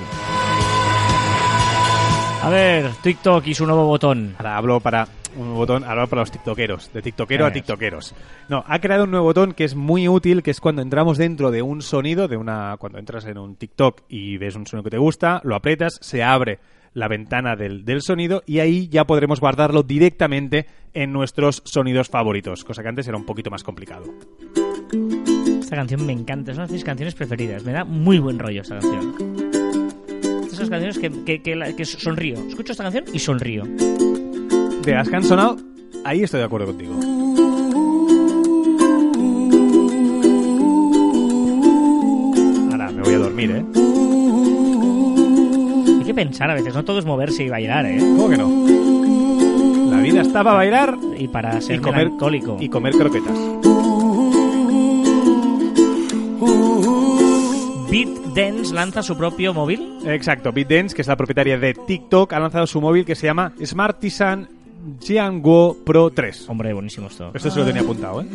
[2.44, 4.36] A ver, TikTok y su nuevo botón.
[4.38, 8.14] Ahora hablo para un botón, ahora para los tiktokeros, de tiktokero a tiktokeros.
[8.50, 11.52] No, ha creado un nuevo botón que es muy útil, que es cuando entramos dentro
[11.52, 14.92] de un sonido, de una, cuando entras en un TikTok y ves un sonido que
[14.92, 16.60] te gusta, lo aprietas, se abre
[16.94, 22.64] la ventana del, del sonido y ahí ya podremos guardarlo directamente en nuestros sonidos favoritos,
[22.64, 24.06] cosa que antes era un poquito más complicado.
[25.60, 27.64] Esta canción me encanta, es una de mis canciones preferidas.
[27.66, 29.14] Me da muy buen rollo esta canción.
[30.50, 32.38] Esas canciones que, que, que, que sonrío.
[32.48, 33.64] Escucho esta canción y sonrío.
[34.88, 35.58] De las que han sonado,
[36.06, 36.94] ahí estoy de acuerdo contigo.
[42.72, 43.66] Ahora me voy a dormir, ¿eh?
[46.00, 47.98] Hay que pensar a veces, no todo es moverse y bailar, ¿eh?
[48.00, 49.92] ¿Cómo que no?
[49.92, 52.56] La vida está para bailar Y para ser y comer, melancólico.
[52.58, 53.38] y comer croquetas.
[57.90, 59.98] BitDance lanza su propio móvil.
[60.06, 63.52] Exacto, BitDance, que es la propietaria de TikTok, ha lanzado su móvil que se llama
[63.62, 64.48] Smartisan
[65.02, 66.50] Jiangwo Pro 3.
[66.50, 67.32] Hombre, buenísimo esto.
[67.34, 68.26] Esto se lo tenía apuntado, ¿eh?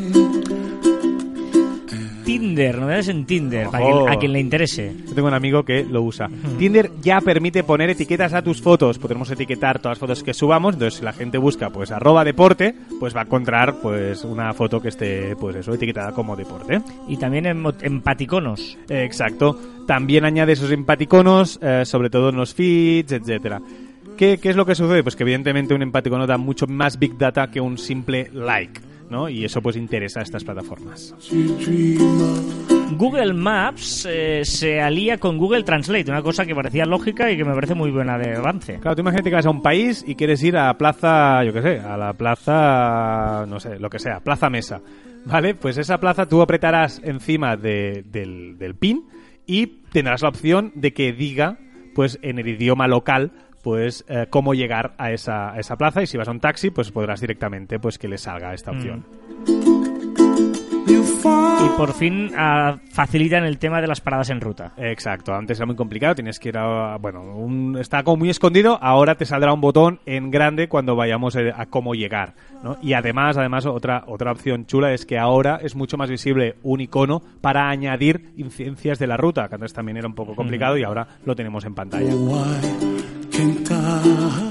[2.24, 4.94] Tinder, novedades en Tinder, para quien- a quien le interese.
[5.08, 6.30] Yo tengo un amigo que lo usa.
[6.56, 8.98] Tinder ya permite poner etiquetas a tus fotos.
[8.98, 10.74] Podremos etiquetar todas las fotos que subamos.
[10.74, 14.80] Entonces, si la gente busca, pues, arroba deporte, pues va a encontrar, pues, una foto
[14.80, 16.80] que esté, pues eso, etiquetada como deporte.
[17.08, 18.78] Y también en, mo- en paticonos.
[18.88, 19.58] Exacto.
[19.88, 23.60] También añade esos empaticonos, eh, sobre todo en los feeds, etcétera.
[24.22, 25.02] ¿Qué, qué es lo que sucede?
[25.02, 28.80] Pues que evidentemente un empaticono da mucho más big data que un simple like,
[29.10, 29.28] ¿no?
[29.28, 31.12] Y eso pues interesa a estas plataformas.
[32.96, 37.44] Google Maps eh, se alía con Google Translate, una cosa que parecía lógica y que
[37.44, 38.78] me parece muy buena de avance.
[38.78, 41.52] Claro, tú imagínate que vas a un país y quieres ir a la plaza, yo
[41.52, 44.80] qué sé, a la plaza, no sé, lo que sea, plaza mesa.
[45.24, 45.56] ¿Vale?
[45.56, 49.02] Pues esa plaza tú apretarás encima de- del, del pin
[49.48, 51.58] y tendrás la opción de que diga,
[51.96, 56.18] pues en el idioma local, pues eh, cómo llegar a esa, esa plaza y si
[56.18, 59.04] vas a un taxi, pues podrás directamente pues que le salga esta opción.
[61.24, 64.72] Y por fin ah, facilitan el tema de las paradas en ruta.
[64.76, 66.96] Exacto, antes era muy complicado, tienes que ir a...
[66.98, 71.36] Bueno, un, está como muy escondido, ahora te saldrá un botón en grande cuando vayamos
[71.36, 72.76] eh, a cómo llegar, ¿no?
[72.82, 76.80] Y además, además otra, otra opción chula es que ahora es mucho más visible un
[76.80, 80.82] icono para añadir incidencias de la ruta, que antes también era un poco complicado y
[80.82, 82.12] ahora lo tenemos en pantalla.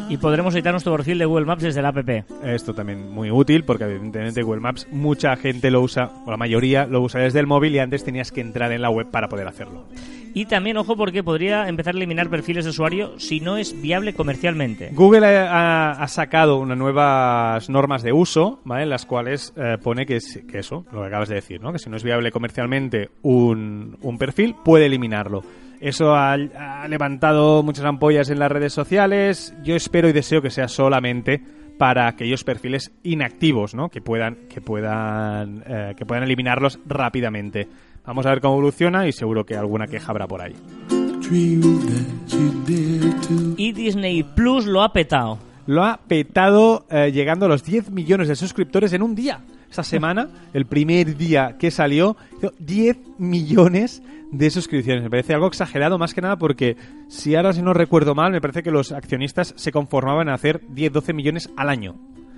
[0.10, 2.10] Y podremos editar nuestro perfil de Google Maps desde la app.
[2.44, 6.61] Esto también muy útil porque evidentemente Google Maps mucha gente lo usa, o la mayoría
[6.62, 9.48] lo usa desde el móvil y antes tenías que entrar en la web para poder
[9.48, 9.86] hacerlo.
[10.34, 14.14] Y también, ojo, porque podría empezar a eliminar perfiles de usuario si no es viable
[14.14, 14.90] comercialmente.
[14.94, 18.84] Google ha, ha sacado unas nuevas normas de uso, ¿vale?
[18.84, 21.74] En las cuales eh, pone que, es- que eso, lo que acabas de decir, ¿no?
[21.74, 25.44] Que si no es viable comercialmente un, un perfil, puede eliminarlo.
[25.82, 29.54] Eso ha, ha levantado muchas ampollas en las redes sociales.
[29.64, 31.42] Yo espero y deseo que sea solamente
[31.78, 33.90] para aquellos perfiles inactivos, ¿no?
[33.90, 37.68] Que puedan, que puedan, eh, que puedan eliminarlos rápidamente.
[38.06, 40.56] Vamos a ver cómo evoluciona y seguro que alguna queja habrá por ahí.
[43.58, 45.40] Y Disney Plus lo ha petado.
[45.68, 49.42] lo ha petado eh, llegando a los 10 millones de suscriptores en un día.
[49.72, 55.02] Esta semana, el primer día que salió, hizo 10 millones de suscripciones.
[55.02, 56.76] Me parece algo exagerado, más que nada porque,
[57.08, 60.60] si ahora si no recuerdo mal, me parece que los accionistas se conformaban a hacer
[60.68, 61.96] 10-12 millones al año.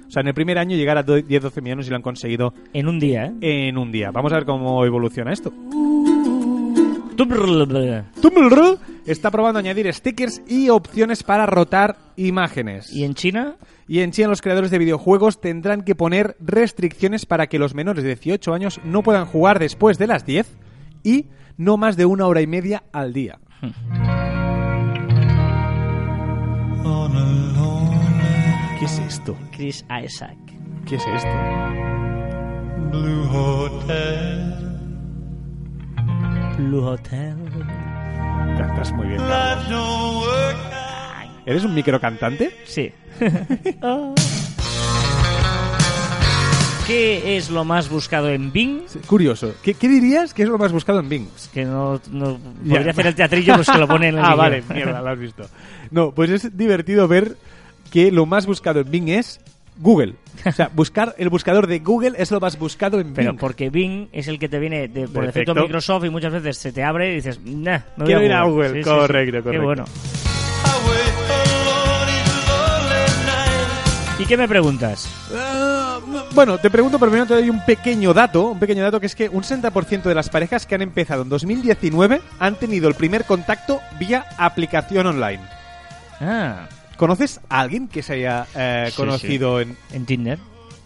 [0.08, 2.88] O sea, en el primer año llegar a 10-12 millones y lo han conseguido En
[2.88, 3.68] un día, ¿eh?
[3.68, 4.12] en un día.
[4.12, 5.52] Vamos a ver cómo evoluciona esto.
[7.14, 8.80] Tumblr.
[9.06, 12.92] está probando añadir stickers y opciones para rotar imágenes.
[12.92, 13.56] ¿Y en China?
[13.88, 18.04] Y en China los creadores de videojuegos tendrán que poner restricciones para que los menores
[18.04, 20.48] de 18 años no puedan jugar después de las 10
[21.04, 21.26] y
[21.58, 23.40] no más de una hora y media al día.
[28.80, 29.38] ¿Qué es esto?
[29.52, 30.38] Chris Isaac.
[30.86, 31.30] ¿Qué es esto?
[32.92, 34.63] Blue Hotel.
[38.60, 39.18] Estás muy bien.
[39.20, 40.26] Carlos.
[41.46, 42.52] ¿Eres un microcantante?
[42.66, 42.92] Sí.
[46.88, 48.82] ¿Qué es lo más buscado en Bing?
[48.88, 49.54] Sí, Curioso.
[49.64, 51.28] ¿Qué, qué dirías que es lo más buscado en Bing?
[51.54, 52.76] Que no, no Ya.
[52.76, 55.18] podría hacer el teatrillo, pues que lo pone en el Ah, vale, mierda, lo has
[55.20, 55.44] visto.
[55.92, 57.38] No, pues es divertido ver
[57.92, 59.40] que lo más buscado en Bing es
[59.78, 60.16] Google.
[60.46, 63.16] O sea, buscar el buscador de Google es lo más buscado en Bing.
[63.16, 65.56] Pero porque Bing es el que te viene de, por defecto.
[65.56, 68.34] Microsoft y muchas veces se te abre y dices, nah, me voy Quiero a ir
[68.34, 68.68] a Google.
[68.68, 68.84] Google.
[68.84, 68.90] Sí, sí.
[68.90, 69.66] Correcto, Qué correcto.
[69.66, 69.86] bueno.
[74.20, 75.10] ¿Y qué me preguntas?
[75.36, 76.00] Ah,
[76.34, 79.28] bueno, te pregunto, primero te doy un pequeño dato, un pequeño dato que es que
[79.28, 83.82] un 60% de las parejas que han empezado en 2019 han tenido el primer contacto
[84.00, 85.42] vía aplicación online.
[86.22, 90.40] Ah, ¿Conoces a alguien que se haya eh, Sí, conocido En, en Tinder.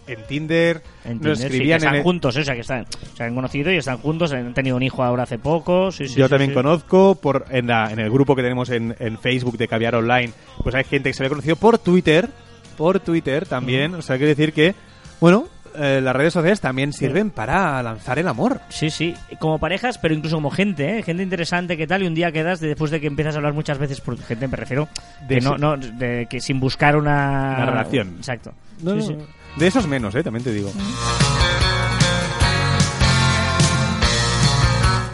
[0.08, 0.82] en Tinder?
[1.04, 2.42] En Nos Tinder, sí, que escribían están en juntos, ¿eh?
[2.42, 5.24] o sea, que están, se han conocido y están juntos, han tenido un hijo ahora
[5.24, 5.90] hace poco.
[5.90, 9.68] Yo también conozco, por en, la- en el grupo que tenemos en, en Facebook de
[9.68, 10.32] Caviar Online,
[10.64, 12.30] pues hay gente que se había conocido por Twitter,
[12.78, 14.76] por Twitter también, o sea, quiere decir que,
[15.20, 18.60] bueno, eh, las redes sociales también sirven para lanzar el amor.
[18.70, 21.04] Sí, sí, como parejas, pero incluso como gente, ¿eh?
[21.04, 23.54] gente interesante que tal, y un día quedas de- después de que empiezas a hablar
[23.54, 24.88] muchas veces, por gente me refiero,
[25.28, 27.56] De que no, no, de que sin buscar una...
[27.58, 28.16] Una relación.
[28.18, 28.54] Exacto.
[28.82, 29.26] No, Sí, no, sí.
[29.58, 30.72] De esos menos, eh, también te digo.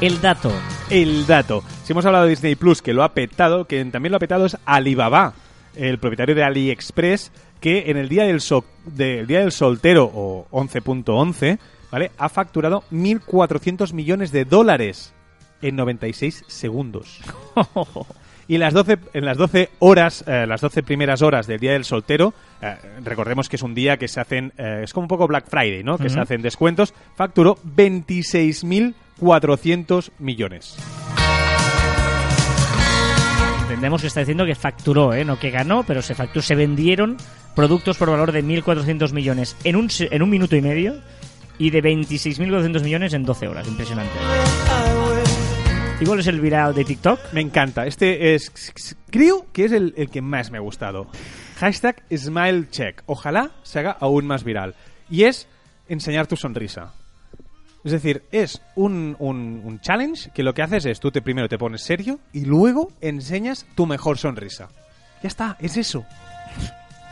[0.02, 0.52] El dato.
[0.89, 1.63] El dato.
[1.84, 4.45] Si hemos hablado de Disney Plus, que lo ha petado, que también lo ha petado
[4.45, 5.34] es Alibaba,
[5.76, 7.32] el propietario de AliExpress,
[7.63, 11.58] que en el día del, so- del día del soltero, o 11.11,
[11.89, 12.12] ¿vale?
[12.17, 15.13] Ha facturado 1.400 millones de dólares
[15.62, 17.21] en 96 segundos.
[18.45, 21.71] Y en las 12, en las 12 horas, eh, las 12 primeras horas del Día
[21.71, 25.08] del Soltero, eh, recordemos que es un día que se hacen, eh, es como un
[25.08, 25.97] poco Black Friday, ¿no?
[25.97, 30.76] Que se hacen descuentos, facturó 26.400 millones.
[33.73, 35.25] Entendemos que está diciendo que facturó, ¿eh?
[35.25, 37.17] no que ganó, pero se facturó, se vendieron
[37.55, 41.01] productos por valor de 1.400 millones en un, en un minuto y medio
[41.57, 43.67] y de 26.400 millones en 12 horas.
[43.67, 44.13] Impresionante.
[45.99, 47.19] ¿Y cuál es el viral de TikTok?
[47.33, 47.88] Me encanta.
[47.88, 48.51] Este es,
[49.09, 51.07] creo que es el, el que más me ha gustado.
[51.57, 53.01] Hashtag SmileCheck.
[53.07, 54.75] Ojalá se haga aún más viral.
[55.09, 55.47] Y es
[55.88, 56.93] enseñar tu sonrisa.
[57.84, 61.50] Es decir, es un, un- un challenge que lo que haces es tú te primero
[61.50, 64.69] te pones serio y luego enseñas tu mejor sonrisa.
[65.22, 66.06] Ya está, es eso.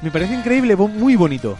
[0.01, 1.57] Me parece increíble, muy bonito.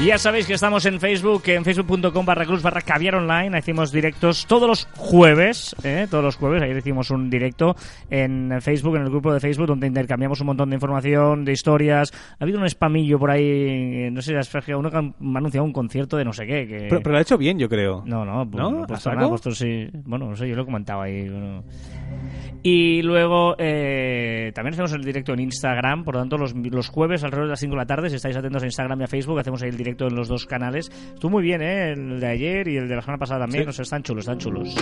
[0.00, 3.58] Y ya sabéis que estamos en Facebook, en facebook.com barra cruz barra caviar online.
[3.58, 6.06] Hacemos directos todos los jueves, ¿eh?
[6.08, 6.62] todos los jueves.
[6.62, 7.74] Ayer hicimos un directo
[8.08, 12.12] en Facebook, en el grupo de Facebook, donde intercambiamos un montón de información, de historias.
[12.38, 15.64] Ha habido un spamillo por ahí, no sé si has fijado, uno que ha anunciado
[15.64, 16.68] un concierto de no sé qué.
[16.68, 16.86] Que...
[16.88, 18.04] Pero, pero lo ha hecho bien, yo creo.
[18.06, 18.70] No, no, pues, ¿No?
[18.70, 19.88] no, ¿A pues nada, pues sí.
[20.04, 21.28] Bueno, no sé, yo lo comentaba ahí.
[21.28, 21.64] bueno.
[22.62, 27.24] Y luego eh, también hacemos el directo en Instagram, por lo tanto, los, los jueves
[27.24, 29.38] alrededor de las 5 de la tarde, si estáis atentos a Instagram y a Facebook,
[29.38, 30.90] hacemos ahí el directo en los dos canales.
[31.14, 31.92] Estuvo muy bien, ¿eh?
[31.92, 33.82] El de ayer y el de la semana pasada también, Sí.
[33.82, 34.74] están chulos, están chulos.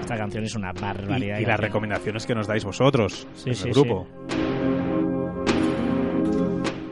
[0.00, 1.18] Esta canción es una Y, barbaridad.
[1.18, 1.58] y de las canción.
[1.60, 4.06] recomendaciones que nos dais vosotros Sí, en sí, el grupo.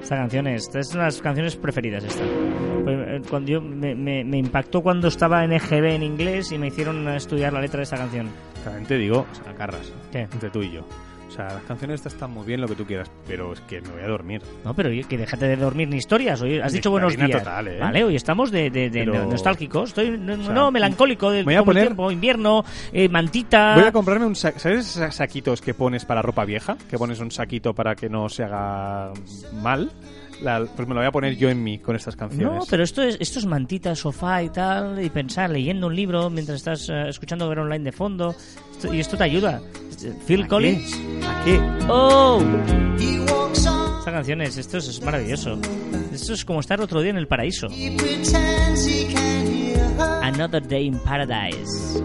[0.03, 2.25] Esta canción es, esta es una de las canciones preferidas esta.
[2.83, 6.59] Pues, eh, Cuando yo me, me- me impactó cuando estaba en EGB en inglés y
[6.59, 8.29] me hicieron estudiar la letra de esta canción.
[8.65, 10.21] También te digo, o sea, Carras, ¿Qué?
[10.23, 10.81] entre tú y yo.
[11.41, 13.81] O sea, las canciones estas están muy bien, lo que tú quieras, pero es que
[13.81, 14.43] me voy a dormir.
[14.65, 16.43] No, pero que déjate de dormir ni historias.
[16.43, 17.31] Oye, has dicho buenos días.
[17.39, 17.79] total, ¿eh?
[17.81, 19.91] Vale, hoy estamos de, de- de Pero- no- nostálgicos.
[19.91, 23.75] Estoy no, sea, no, melancólico del voy a poner- tiempo, invierno, eh, mantita.
[23.75, 26.77] Voy a comprarme un sa- ¿Sabes esos saquitos que pones para ropa vieja?
[26.91, 29.13] Que pones un saquito para que no se haga
[29.63, 29.91] mal.
[30.43, 32.61] La- pues me lo voy a poner yo en mí con estas canciones.
[32.61, 36.31] No, pero esto es, esto es mantita, sofá y tal, y pensar, leyendo un libro
[36.31, 38.35] mientras estás eh, escuchando ver online de fondo.
[38.73, 39.61] Esto- y esto te ayuda.
[40.27, 40.95] Phil ¿A Collins.
[40.97, 41.27] qué?
[41.27, 41.61] ¿A qué?
[41.89, 42.43] ¡Oh!
[43.99, 45.59] Esta canción es, esto es, es maravilloso.
[46.13, 47.69] Esto es como estar otro día en el paraíso.
[50.23, 52.03] Another Day in Paradise.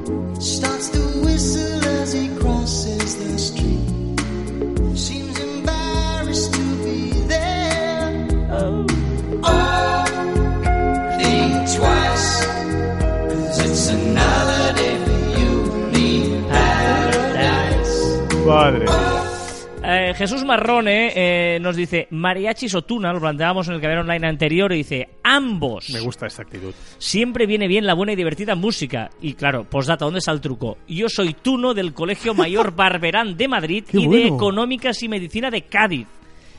[18.45, 18.85] Padre.
[19.83, 24.27] Eh, Jesús Marrone eh, nos dice Mariachis o Tuna, lo planteábamos en el Caber Online
[24.27, 25.89] anterior, y dice ambos.
[25.91, 26.73] Me gusta esta actitud.
[26.97, 29.09] Siempre viene bien la buena y divertida música.
[29.21, 30.77] Y claro, postdata, ¿dónde está el truco?
[30.87, 34.27] Yo soy Tuno del Colegio Mayor Barberán de Madrid ¡Qué y de!
[34.27, 36.07] Económicas y Medicina de Cádiz.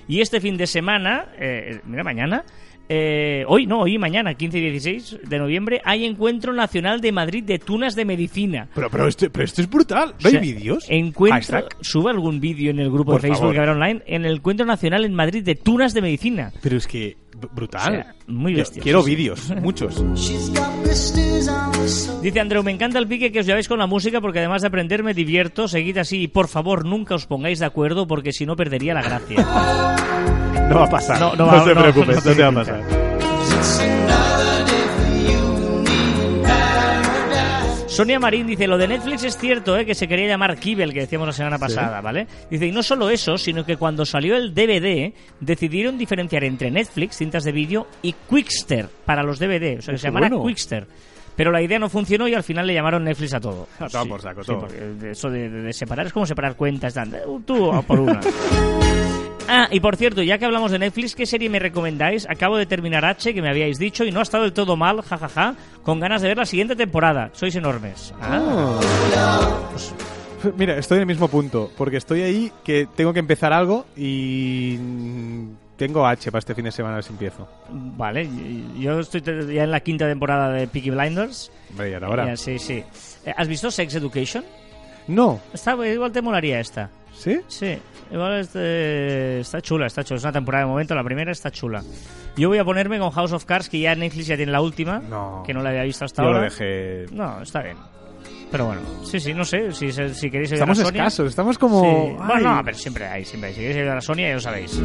[0.09, 2.45] Y este fin de semana, eh, mira, mañana,
[2.89, 7.11] eh, hoy no, hoy y mañana, 15 y 16 de noviembre, hay Encuentro Nacional de
[7.11, 8.69] Madrid de Tunas de Medicina.
[8.75, 10.11] Pero, pero, este, pero esto es brutal.
[10.21, 10.85] ¿No O sea, hay vídeos?
[10.89, 11.77] Encuentro, Hashtag.
[11.81, 13.55] sube algún vídeo en el grupo Por de Facebook favor.
[13.55, 16.53] que habrá online en el Encuentro Nacional en Madrid de Tunas de Medicina.
[16.63, 17.17] Pero es que,
[17.53, 17.93] brutal.
[17.93, 20.03] O sea, muy bestia, Quiero vídeos, muchos.
[22.23, 24.69] Dice Andreu, me encanta el pique que os lleváis con la música porque además de
[24.69, 25.69] aprender me divierto.
[25.69, 29.03] Seguid así y por favor nunca os pongáis de acuerdo porque si no perdería la
[29.03, 29.47] gracia.
[30.67, 31.21] No va a pasar.
[31.21, 33.06] No, No, no va- no, preocupes, no no, te va a pasar.
[37.97, 39.87] Sonia Marín dice, lo de Netflix es cierto, ¿eh?
[39.87, 42.27] que se quería llamar Kibel, que decíamos la semana pasada, ¿vale?
[42.51, 47.17] Dice, y no solo eso, sino que cuando salió el DVD, decidieron diferenciar entre Netflix,
[47.17, 49.79] cintas de vídeo, y Quickster para los DVD.
[49.79, 50.45] O sea, que se llamara bueno.
[50.47, 50.87] Quickster.
[51.37, 53.67] Pero la idea no funcionó y al final le llamaron Netflix a todo.
[53.79, 54.67] A tomar por saco, todo.
[55.11, 56.95] eso de, de- de separar es como separar cuentas.
[57.47, 58.21] Tú por una.
[59.49, 62.27] Ah, y por cierto, ya que hablamos de Netflix, ¿qué serie me recomendáis?
[62.29, 65.01] Acabo de terminar H, que me habíais dicho, y no ha estado del todo mal,
[65.03, 65.55] jajaja,
[65.85, 67.31] con ganas de ver la siguiente temporada.
[67.33, 68.13] Sois enormes.
[68.21, 68.81] Ah,
[70.57, 74.79] Mira, estoy en el mismo punto, porque estoy ahí que tengo que empezar algo y
[75.77, 77.49] tengo H para este fin de semana a ver si empiezo.
[77.71, 78.29] vale,
[78.79, 81.51] yo estoy ya en la quinta temporada de Peaky Blinders.
[81.71, 82.27] Hombre, ya era hora.
[82.27, 82.83] Ya, sí, sí.
[83.25, 84.45] Eh, ¿Has visto Sex Education?
[85.09, 86.91] No, Está, igual te molaría esta.
[87.19, 87.41] ¿Sí?
[87.49, 87.79] Sí,
[88.11, 90.19] igual este- está chula, está chula.
[90.19, 91.83] Es una temporada de momento, la primera está chula.
[92.37, 94.99] Yo voy a ponerme con House of Cards, que ya Netflix ya tiene la última,
[95.01, 95.43] No.
[95.47, 96.39] que no la había visto hasta Yo ahora.
[96.41, 97.07] lo dejé...
[97.13, 97.77] No, está bien.
[98.51, 101.01] Pero bueno, sí, sí, no sé, si, si queréis ayudar Estamos a Sonia...
[101.03, 101.83] escasos, estamos como...
[101.83, 102.17] Sí.
[102.27, 103.55] Bueno, no, pero siempre hay, siempre hay.
[103.55, 104.81] Si queréis ayudar a Sonia, ya lo sabéis.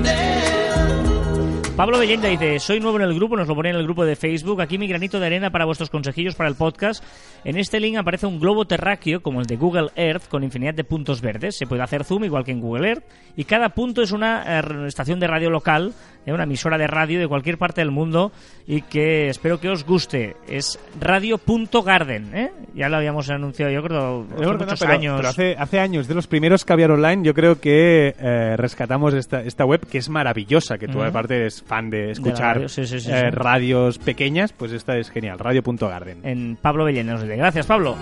[1.82, 4.15] Pablo Bellenda dice, soy nuevo en el grupo, nos lo pone en el grupo de
[4.15, 4.62] Facebook.
[4.62, 7.04] Aquí mi granito de arena para vuestros consejillos para el podcast.
[7.44, 10.84] En este link aparece un globo terráqueo, como el de Google Earth, con infinidad de
[10.84, 11.58] puntos verdes.
[11.58, 13.04] Se puede hacer zoom, igual que en Google Earth.
[13.36, 15.91] Y cada punto es una eh, estación de radio local,
[16.28, 18.32] eh, una emisora de radio de cualquier parte del mundo.
[18.67, 20.36] Y que espero que os guste.
[20.48, 22.52] Es radio.garden, ¿eh?
[22.76, 25.15] Ya lo habíamos anunciado, yo creo, hace Es muchos pero, años.
[25.17, 29.41] pero hace, hace años, de los primeros Caviar Online, yo creo que eh, rescatamos esta,
[29.41, 31.08] esta web que es maravillosa, que tú Ujú.
[31.08, 35.10] aparte eres fan de escuchar radio, sí, sí, sí, eh, radios pequeñas, pues esta es
[35.10, 36.19] genial, radio.garden.
[36.23, 37.13] en Pablo Bellenda.
[37.13, 37.95] Nos dice, gracias Pablo.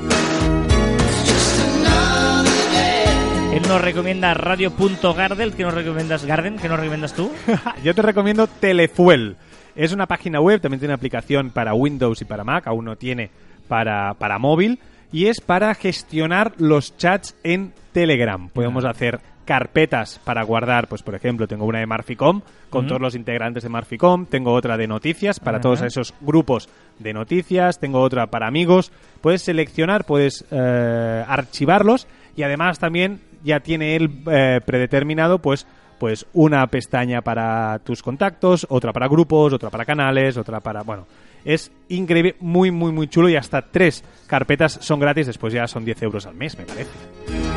[3.53, 7.32] Él nos recomienda radio.gardel, que nos recomiendas Garden, que nos recomiendas tú?
[7.84, 9.36] Yo te recomiendo Telefuel.
[9.75, 13.29] Es una página web, también tiene aplicación para Windows y para Mac, aún no tiene
[13.67, 14.79] para, para móvil,
[15.12, 18.49] y es para gestionar los chats en Telegram.
[18.49, 23.15] Podemos hacer carpetas para guardar, pues por ejemplo, tengo una de Marficom con todos los
[23.15, 28.27] integrantes de Marficom, tengo otra de noticias para todos esos grupos de noticias, tengo otra
[28.27, 28.91] para amigos.
[29.21, 35.65] Puedes seleccionar, puedes eh, archivarlos y además también ya tiene él eh, predeterminado, pues
[35.97, 40.83] pues una pestaña para tus contactos, otra para grupos, otra para canales, otra para...
[40.83, 41.08] Bueno,
[41.43, 45.83] es increíble, muy, muy, muy chulo y hasta tres carpetas son gratis, después ya son
[45.83, 47.48] 10 euros al mes, me parece.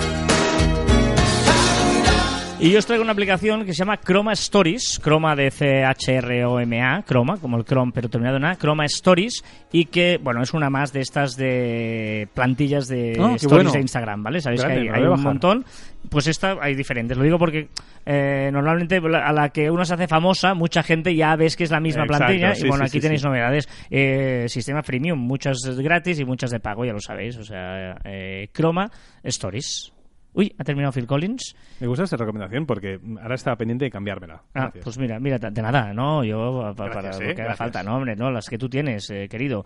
[2.63, 7.37] Y yo os traigo una aplicación que se llama Chroma Stories, Chroma de C-H-R-O-M-A, Chroma,
[7.39, 9.43] como el Chrome pero terminado en A, Chroma Stories,
[9.73, 13.73] y que, bueno, es una más de estas de plantillas de qué Stories bueno.
[13.73, 14.41] de Instagram, ¿vale?
[14.41, 15.65] Sabéis que hay, hay un montón.
[16.09, 17.19] Pues esta hay diferentes.
[17.19, 17.67] Lo digo porque
[18.07, 21.73] eh, normalmente a la que uno se hace famosa, mucha gente ya ves que es
[21.73, 22.55] la misma Exacto, plantilla.
[22.55, 23.69] sí, y bueno, sí, aquí sí, tenéis novedades.
[23.91, 27.39] Eh, sistema freemium, muchas gratis y muchas de pago, ya lo sabéis.
[27.39, 28.89] O sea, eh, Chroma
[29.25, 29.93] Stories.
[30.35, 31.55] Uy, ha terminado Phil Collins.
[31.81, 34.43] Me gusta esta recomendación porque ahora estaba pendiente de cambiármela.
[34.55, 34.85] Ah, Gracias.
[34.85, 36.25] pues mira, mira, de nada, ¿no?
[36.25, 38.69] Yo, pa- para Gracias, lo eh, que haga falta, no, hombre, no, las que tú
[38.69, 39.65] tienes, eh, querido.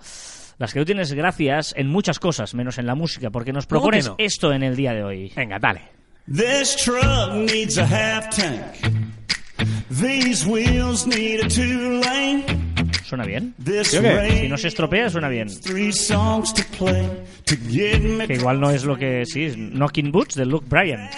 [0.59, 3.81] Las que tú tienes gracias en muchas cosas, menos en la música, porque nos ¿Cómo
[3.81, 4.15] que propones no?
[4.19, 5.33] esto en el día de hoy.
[5.37, 5.83] Venga, dale.
[6.27, 8.61] This truck needs a half tank.
[9.89, 12.45] These wheels need a two lane.
[13.07, 13.55] ¿Suena bien?
[13.63, 14.13] This ¿Sí o qué?
[14.17, 15.49] rain Si no se estropea, suena bien.
[18.27, 19.25] Que igual no es lo que...
[19.25, 21.09] Sí, es Knocking Boots de Luke Bryan.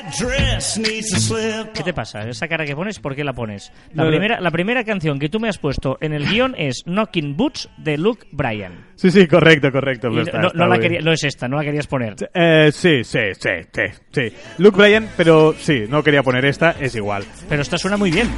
[1.74, 2.28] ¿Qué te pasa?
[2.28, 3.72] Esa cara que pones, ¿por qué la pones?
[3.94, 4.10] La, No, no.
[4.10, 7.70] primera, la primera canción que tú me has puesto en el guion es Knocking Boots
[7.78, 8.86] de Luke Bryan.
[8.96, 10.08] Sí, sí, correcto, correcto.
[10.10, 12.16] Pero está- no, está la quería- no es esta, no la querías poner.
[12.34, 13.82] Eh, sí, sí, sí, sí,
[14.12, 14.32] sí.
[14.58, 17.24] Luke Bryan, pero sí, no quería poner esta, es igual.
[17.48, 18.28] Pero esta suena muy bien.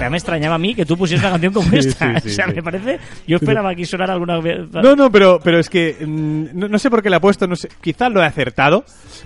[0.00, 2.20] Ya me extrañaba a mí que tú pusieras una canción como Sí, esta.
[2.20, 2.98] sí, sí, o sea, me parece.
[3.26, 4.70] Yo esperaba que sonara alguna vez.
[4.72, 7.46] No, no, pero, pero es que mm, no, no sé por qué la he puesto,
[7.46, 8.84] no sé, quizás lo he acertado,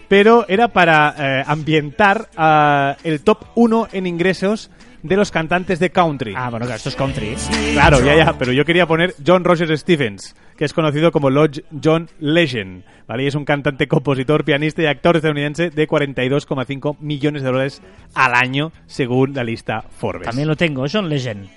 [0.08, 4.70] pero era para eh, ambientar ah, el top 1 en ingresos
[5.02, 6.34] de los cantantes de country.
[6.36, 7.34] Ah, bueno, claro, esto es country.
[7.72, 11.62] Claro, ya, ya, pero yo quería poner John Roger Stevens, que es conocido como Lodge
[11.82, 13.24] John Legend, ¿vale?
[13.24, 17.82] Y es un cantante, compositor, pianista y actor estadounidense de 42,5 millones de dólares
[18.14, 20.26] al año, según la lista Forbes.
[20.26, 21.48] También lo tengo, John Legend.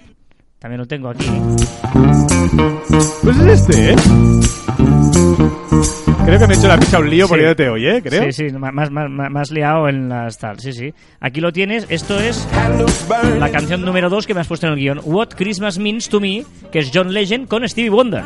[0.64, 1.30] También lo tengo aquí.
[3.22, 3.95] Pues es este, ¿eh?
[6.26, 7.32] Creo que me he hecho la picha un lío Sí.
[7.32, 8.01] poniéndote hoy, ¿eh?
[8.01, 8.32] Creo.
[8.32, 10.57] Sí, sí, más, más, más, más liado en las tal.
[10.61, 10.93] Sí, sí.
[11.20, 11.86] Aquí lo tienes.
[11.89, 12.47] Esto es
[13.39, 15.01] la canción número 2 que me has puesto en el guion.
[15.03, 18.24] What Christmas Means to Me, que es John Legend con Stevie Wonder.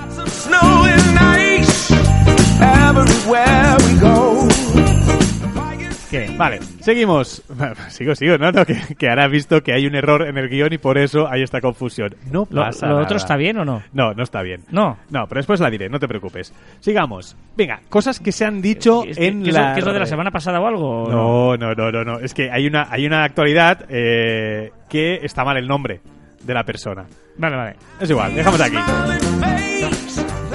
[6.10, 6.30] ¿Qué?
[6.38, 7.44] Vale, seguimos.
[7.90, 8.52] Sigo, sigo, ¿no?
[8.52, 10.98] no que, que ahora he visto que hay un error en el guion y por
[10.98, 12.16] eso hay esta confusión.
[12.32, 13.04] No ¿Lo, pasa lo nada.
[13.06, 13.84] otro está bien o no?
[13.94, 14.62] No, no está bien.
[14.72, 14.98] No.
[15.10, 16.54] No, pero después la diré, no te preocupes.
[16.80, 17.36] Sigamos.
[17.58, 19.70] Venga, cosas que se han dicho ¿Es que- en que la...
[19.70, 21.04] lo- que es lo de la semana pasada o algo?
[21.04, 22.20] o No, no, no, no, no.
[22.20, 26.00] Es que hay una, hay una actualidad eh, que está mal el nombre
[26.44, 27.06] de la persona.
[27.38, 27.76] Vale, vale.
[28.00, 28.78] Es igual, dejamos aquí.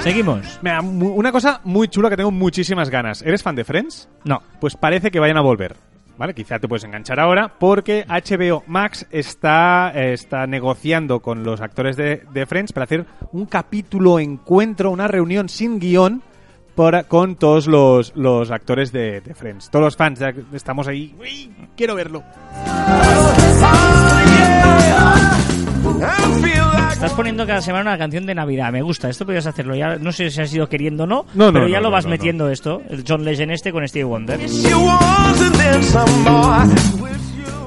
[0.03, 0.59] Seguimos.
[0.61, 3.21] Mira, mu- una cosa muy chula que tengo muchísimas ganas.
[3.21, 4.09] ¿Eres fan de Friends?
[4.25, 4.41] No.
[4.59, 5.75] Pues parece que vayan a volver.
[6.17, 6.35] ¿Vale?
[6.35, 11.95] Quizá te puedes enganchar ahora porque HBO Max está, eh, está negociando con los actores
[11.97, 16.21] de, de Friends para hacer un capítulo encuentro, una reunión sin guion
[17.07, 19.69] con todos los, los actores de, de Friends.
[19.71, 21.15] Todos los fans ya estamos ahí.
[21.19, 22.23] "Uy, quiero verlo.
[26.01, 26.62] I feel
[27.03, 28.71] Estás poniendo cada semana una canción de Navidad.
[28.71, 29.09] Me gusta.
[29.09, 29.75] Esto podrías hacerlo.
[29.75, 31.89] Ya no sé si has ido queriendo o no, No, no, pero ya no, lo
[31.89, 32.81] no, vas no, metiendo esto.
[32.89, 34.39] El John Legend este con Stevie Wonder.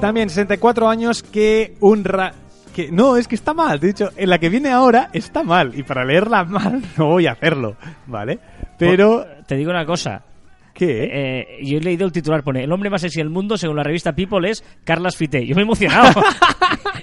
[0.01, 2.33] También 64 años que un ra...
[2.75, 3.79] Que, no, es que está mal.
[3.79, 5.71] De hecho, en la que viene ahora está mal.
[5.75, 7.75] Y para leerla mal no voy a hacerlo.
[8.07, 8.39] ¿Vale?
[8.79, 9.23] Pero...
[9.45, 10.23] Te digo una cosa.
[10.77, 11.09] ¿Qué?
[11.11, 13.83] Eh, yo he leído el titular, pone El hombre más sexy del mundo, según la
[13.83, 15.45] revista People, es Carlas Fité.
[15.45, 16.21] Yo me he emocionado.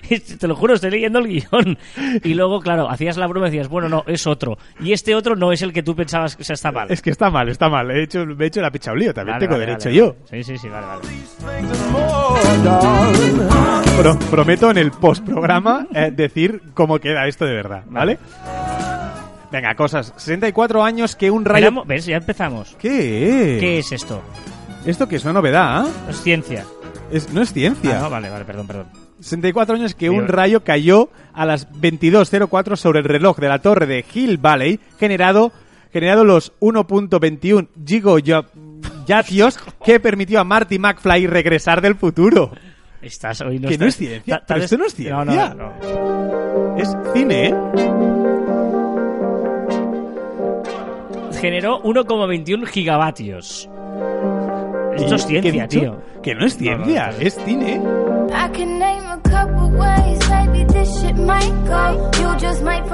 [0.39, 1.79] Te lo juro, estoy leyendo el guion.
[2.23, 4.59] Y luego, claro, hacías la broma y decías, bueno, no, es otro.
[4.81, 6.89] Y este otro no es el que tú pensabas que está mal.
[6.91, 7.91] Es que está mal, está mal.
[7.91, 9.15] He hecho, me he hecho la picha un lío.
[9.15, 10.17] También Vale, tengo vale, derecho vale, yo.
[10.31, 11.03] Sí, sí, sí, vale, vale.
[13.99, 18.19] Pro- prometo en el postprograma eh, decir cómo queda esto de verdad, ¿vale?
[19.55, 20.13] Venga, cosas.
[20.17, 21.69] 64 años que un rayo...
[21.69, 22.07] Esperamos- ¿Ves?
[22.07, 22.77] Ya empezamos.
[22.81, 23.59] ¿Qué?
[23.61, 24.21] ¿Qué es esto?
[24.85, 25.89] Esto que es una novedad, ¿ah?
[26.11, 26.65] Es ciencia.
[27.13, 27.99] Es- no es ciencia.
[27.99, 28.87] Ah, no, vale, vale, perdón, perdón.
[29.21, 33.87] 64 años que un rayo cayó a las 22.04 sobre el reloj de la torre
[33.87, 35.53] de Hill Valley, generado,
[35.93, 42.51] generado los 1.21 gigayatios que permitió a Marty McFly regresar del futuro.
[43.01, 44.39] Estás hoy no Que no estás- es ciencia.
[44.41, 45.55] ta- tal vez- esto no es No, no, ciencia.
[45.55, 46.77] no.
[46.77, 47.55] Es cine, ¿eh?
[51.45, 53.69] Generó 1,21 gigavatios.
[54.97, 55.81] Esto es ¿Qué he ciencia, dicho?
[55.81, 56.03] tío.
[56.23, 57.23] Que no es ciencia, No, no, no.
[57.27, 57.83] es cine.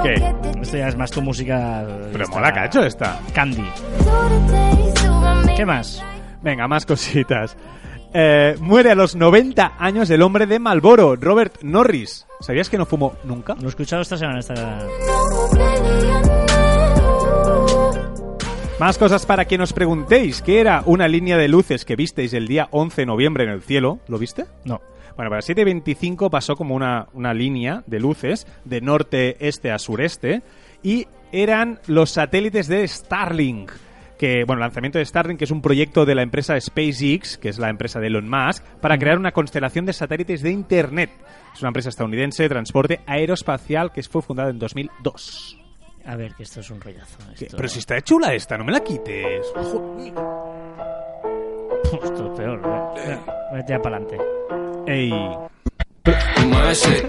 [0.03, 0.35] ¿Qué?
[0.61, 1.85] Esto ya es más tu música.
[2.11, 3.19] Pero esta- mola cacho esta.
[3.33, 3.63] Candy.
[5.55, 6.03] ¿Qué más?
[6.41, 7.55] Venga, más cositas.
[8.13, 12.27] Eh, muere a los 90 años el hombre de Malboro, Robert Norris.
[12.41, 13.55] ¿Sabías que no fumó nunca?
[13.55, 14.39] Lo he escuchado esta semana.
[14.39, 14.79] Esta...
[18.81, 20.41] Más cosas para que nos preguntéis.
[20.41, 23.61] ¿Qué era una línea de luces que visteis el día 11 de noviembre en el
[23.61, 23.99] cielo?
[24.07, 24.45] ¿Lo viste?
[24.65, 24.81] No.
[25.15, 30.41] Bueno, para 7.25 pasó como una, una línea de luces de norte-este a sureste
[30.81, 33.71] y eran los satélites de Starlink.
[34.17, 37.49] Que, bueno, el lanzamiento de Starlink que es un proyecto de la empresa SpaceX, que
[37.49, 41.11] es la empresa de Elon Musk, para crear una constelación de satélites de Internet.
[41.53, 45.60] Es una empresa estadounidense de transporte aeroespacial que fue fundada en 2002.
[46.05, 47.17] A ver, que esto es un rollazo.
[47.37, 47.45] ¿Qué?
[47.45, 49.45] Esto, Pero si está chula esta, no me la quites.
[52.03, 52.61] esto es peor.
[52.97, 53.17] ¿eh?
[53.53, 54.17] Vete ya para adelante.
[54.87, 55.11] Ey.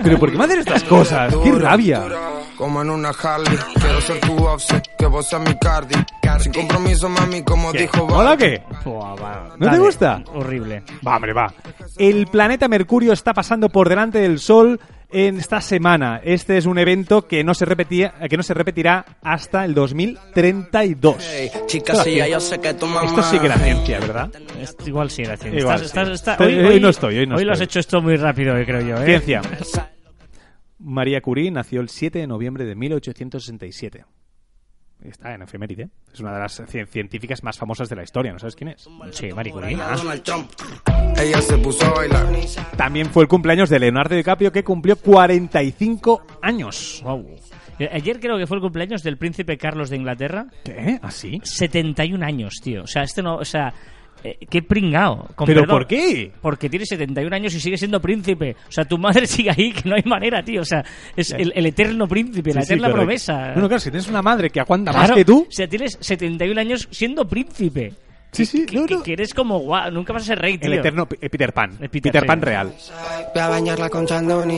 [0.02, 1.34] Pero ¿por qué me hacen estas cosas?
[1.42, 2.02] ¡Qué rabia!
[2.58, 5.94] Como en una Harley, quiero ser tu offset, que vos seas mi cardi.
[6.40, 7.78] Sin compromiso, mami, como ¿Qué?
[7.82, 8.62] dijo ¿Mola o qué?
[8.84, 9.48] Buah, va.
[9.50, 9.78] ¿No te Dale.
[9.78, 10.22] gusta?
[10.34, 10.82] Horrible.
[11.06, 11.52] Va, hombre, va.
[11.98, 14.80] El planeta Mercurio está pasando por delante del Sol
[15.12, 16.20] en esta semana.
[16.24, 21.16] Este es un evento que no se repetía, que no se repetirá hasta el 2032.
[21.66, 23.06] Chica, Esto sí, yo sé que tu mamá.
[23.06, 24.30] Esto sí que era ciencia, ¿verdad?
[24.60, 25.60] Es- igual sí, la ciencia.
[25.60, 26.12] Igual Estás- sí.
[26.14, 27.64] estás- está- Estoy- hoy no estoy, hoy no lo has estoy.
[27.64, 28.96] hecho esto muy rápido, eh, creo yo.
[29.02, 29.04] ¿eh?
[29.20, 29.42] Ciencia.
[30.78, 34.04] María Curie nació el 7 de noviembre de 1867.
[35.04, 35.88] Está en efeméride.
[36.12, 38.32] Es una de las cien- científicas más famosas de la historia.
[38.32, 38.88] ¿No sabes quién es?
[39.10, 39.76] Sí, Marie Curie.
[40.22, 40.50] Trump.
[41.18, 42.26] Ella se puso a bailar.
[42.76, 47.00] También fue el cumpleaños de Leonardo DiCaprio, que cumplió 45 años.
[47.02, 47.26] Guau.
[47.78, 50.46] Eh, Ayer creo que fue el cumpleaños del príncipe Carlos de Inglaterra.
[50.64, 50.98] ¿Qué?
[51.02, 51.40] ¿Así?
[51.42, 52.82] 71 años, tío.
[52.84, 53.36] O sea, este no.
[53.36, 53.72] O sea,
[54.24, 55.28] eh, qué pringao.
[55.34, 55.76] Con ¿Pero perdón.
[55.78, 56.30] por qué?
[56.40, 58.56] Porque tiene 71 años y sigue siendo príncipe.
[58.68, 60.62] O sea, tu madre sigue ahí, que no hay manera, tío.
[60.62, 60.84] O sea,
[61.16, 63.52] es el, el eterno príncipe, la Sí, eterna promesa.
[63.54, 65.46] Bueno, claro, si tienes una madre que aguanta Claro, más que tú.
[65.48, 67.92] O sea, tienes 71 años siendo príncipe.
[68.32, 69.02] Sí, sí, Que, no, que- no.
[69.02, 70.72] que eres como guau, nunca vas a ser rey, tío.
[70.72, 71.72] El eterno P- Peter Pan.
[71.80, 72.72] El Peter, Peter, Pan real.
[73.34, 74.50] Voy a bañarla con chandón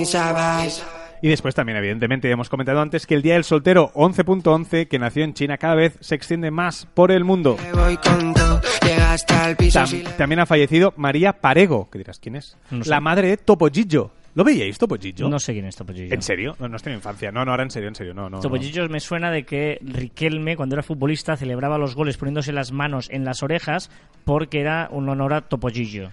[1.25, 5.25] y después también, evidentemente, hemos comentado antes que el Día del Soltero 11.11, que nació
[5.25, 7.57] en China, cada vez se extiende más por el mundo.
[7.62, 8.61] Me voy con todo.
[8.87, 9.81] Llega hasta el piso.
[9.81, 12.59] Tam- también ha fallecido María Parego, que dirás, ¿quién es?
[12.70, 12.91] No sé.
[12.91, 14.11] La madre de Topollillo.
[14.35, 15.29] ¿Lo veíais, Topollillo?
[15.29, 16.12] No sé quién es Topollillo.
[16.12, 16.57] ¿En serio?
[16.59, 17.31] No, no estoy en infancia.
[17.33, 18.12] No, no, ahora en serio, en serio.
[18.12, 18.41] No, no, no.
[18.41, 23.09] Topollillo me suena de que Riquelme, cuando era futbolista, celebraba los goles poniéndose las manos
[23.11, 23.91] en las orejas
[24.25, 26.11] porque era un honor a Topollillo.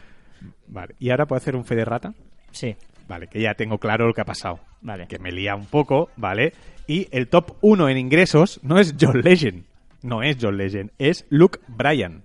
[0.67, 0.95] Vale.
[0.99, 2.13] ¿Y ahora puedo hacer un fe de rata?
[2.51, 2.75] Sí,
[3.11, 4.61] Vale, que ya tengo claro lo que ha pasado.
[4.79, 5.05] vale.
[5.07, 6.53] Que me lía un poco, ¿vale?
[6.87, 9.65] Y el top 1 en ingresos no es John Legend.
[10.01, 12.23] No es John Legend, es Luke Bryan.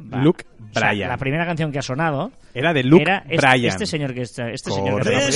[0.00, 0.18] Va.
[0.18, 1.08] Luke O sea, Bryan.
[1.08, 3.64] la primera canción que ha sonado Era de Luke era este, Bryan.
[3.66, 5.28] este señor que está, este señor que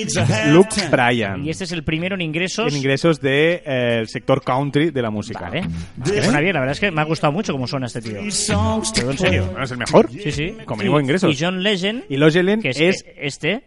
[0.00, 0.88] está Luke.
[0.90, 1.44] Bryan.
[1.44, 2.72] Y este es el primero en ingresos.
[2.72, 5.40] En ingresos del de, el sector country de la música.
[5.40, 5.62] Vale.
[6.04, 8.18] Que suena bien, la verdad es que me ha gustado mucho cómo suena este tío.
[8.94, 9.46] Pero en serio.
[9.46, 10.10] Bueno, es el mejor.
[10.10, 10.56] Sí, sí.
[10.64, 11.34] Como Y- digo, ingresos.
[11.40, 13.64] Y John Legend, Y Los Legend que es, es este,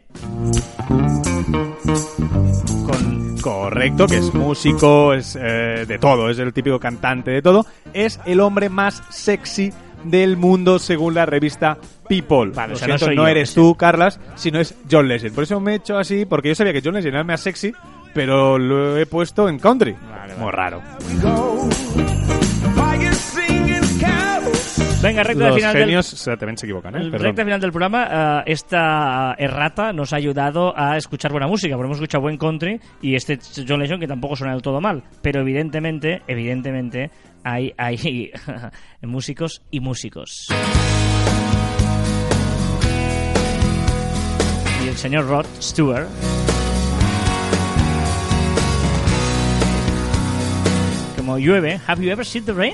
[2.85, 7.65] con correcto, que es músico, es eh, de todo, es el típico cantante de todo.
[7.93, 9.71] Es el hombre más sexy
[10.03, 11.77] del mundo según la revista
[12.07, 12.51] People.
[12.51, 13.59] Vale, Lo o sea, no siento, no yo, eres ese.
[13.59, 15.33] tú, Carlas, sino es John Legend.
[15.35, 17.73] Por eso me he hecho así, porque yo sabía que John Legend era más sexy,
[18.13, 19.95] pero lo he puesto en country.
[20.09, 20.81] Vale, Muy raro.
[25.01, 26.37] Venga, recta Los final genios del...
[26.37, 27.09] también se equivocan, ¿eh?
[27.09, 31.85] recta final del programa, eh, esta errata nos ha ayudado a escuchar buena música, porque
[31.85, 35.39] hemos escuchado buen country y este John Legend que tampoco suena del todo mal, pero
[35.39, 37.11] evidentemente, evidentemente
[37.43, 38.31] hay, hay
[39.01, 40.47] músicos y músicos.
[44.83, 46.07] Y el señor Rod Stewart
[51.29, 52.73] como llueve, ¿Have you ever seen the rain?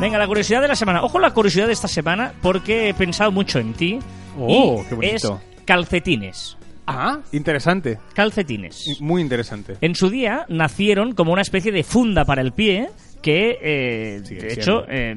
[0.00, 1.02] Venga, la curiosidad de la semana.
[1.02, 3.98] Ojo la curiosidad de esta semana porque he pensado mucho en ti.
[4.38, 5.40] Oh, y qué bonito.
[5.56, 6.56] Es calcetines.
[6.86, 7.98] Ah, interesante.
[8.14, 8.96] Calcetines.
[9.00, 9.76] Muy interesante.
[9.80, 12.88] En su día nacieron como una especie de funda para el pie
[13.22, 15.16] que, eh, de hecho, eh,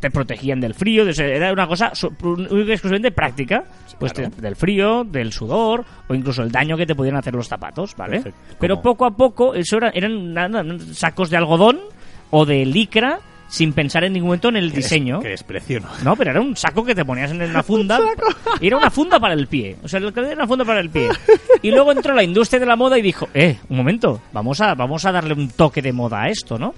[0.00, 1.04] te protegían del frío.
[1.04, 3.62] de- Era una cosa exclusivamente práctica.
[4.00, 4.30] Pues claro.
[4.36, 8.16] del frío, del sudor o incluso el daño que te podían hacer los zapatos, ¿vale?
[8.20, 8.56] Perfecto.
[8.60, 11.78] Pero poco a poco eso era- eran nada, sacos de algodón
[12.30, 15.20] o de licra sin pensar en ningún momento en el diseño.
[15.20, 15.88] Qué desprecio, ¿no?
[16.04, 17.98] No, pero era un saco que te ponías en una funda.
[18.60, 19.76] y era una funda para el pie.
[19.82, 21.08] O sea, el que era una funda para el pie.
[21.62, 24.74] Y luego entró la industria de la moda y dijo, eh, un momento, vamos a,
[24.74, 26.74] vamos a darle un toque de moda a esto, ¿no?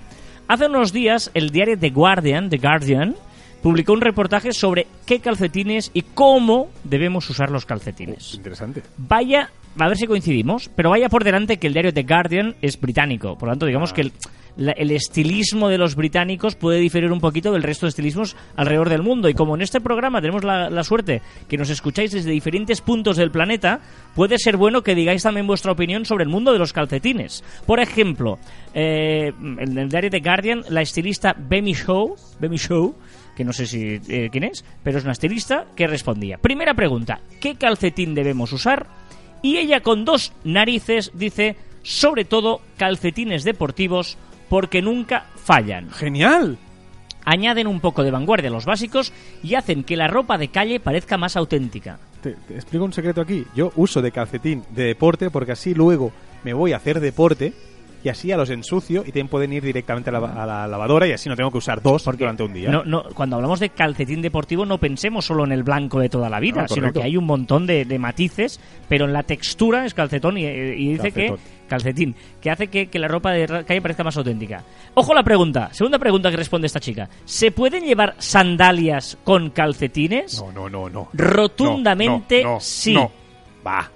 [0.49, 3.15] Hace unos días, el diario The Guardian, The Guardian,
[3.63, 8.35] publicó un reportaje sobre qué calcetines y cómo debemos usar los calcetines.
[8.35, 8.83] Interesante.
[8.97, 12.81] Vaya, a ver si coincidimos, pero vaya por delante que el diario The Guardian es
[12.81, 13.37] británico.
[13.37, 14.13] Por lo tanto, digamos que el,
[14.57, 18.89] la- el estilismo de los británicos puede diferir un poquito del resto de estilismos alrededor
[18.89, 19.29] del mundo.
[19.29, 23.31] Y como en este programa tenemos la, suerte que nos escucháis desde diferentes puntos del
[23.31, 23.81] planeta,
[24.15, 27.45] puede ser bueno que digáis también vuestra opinión sobre el mundo de los calcetines.
[27.67, 28.39] Por ejemplo,
[28.75, 32.95] eh, en el diario The Guardian, la estilista Bemi Show, Bemi Show
[33.37, 36.37] que no sé si eh, quién es, pero es una estilista que respondía.
[36.37, 38.87] Primera pregunta, ¿qué calcetín debemos usar?
[39.41, 44.19] Y ella con dos narices dice, sobre todo calcetines deportivos
[44.51, 45.91] porque nunca fallan.
[45.91, 46.59] ¡Genial!
[47.25, 50.81] Añaden un poco de vanguardia a los básicos y hacen que la ropa de calle
[50.81, 51.99] parezca más auténtica.
[52.21, 53.47] Te, te explico un secreto aquí.
[53.55, 56.13] Yo uso de calcetín de deporte porque así luego
[56.45, 57.55] me voy a hacer deporte
[58.03, 61.07] y así ya los ensucio y también pueden ir directamente a la, a la lavadora
[61.07, 62.71] y así no tengo que usar dos durante un día.
[62.71, 66.29] No, no, cuando hablamos de calcetín deportivo no pensemos solo en el blanco de toda
[66.31, 69.85] la vida, Ah, sino que hay un montón de, de matices, pero en la textura
[69.85, 71.37] es calcetón y, y dice Calcetón.
[71.37, 74.65] que calcetín, que hace que, que la ropa de calle parezca más auténtica.
[74.95, 77.09] Ojo la pregunta, segunda pregunta que responde esta chica.
[77.25, 80.43] ¿Se pueden llevar sandalias con calcetines?
[80.43, 81.09] No, no, no, no.
[81.13, 82.95] Rotundamente No, no, sí.
[82.95, 83.11] No.
[83.67, 83.89] Va.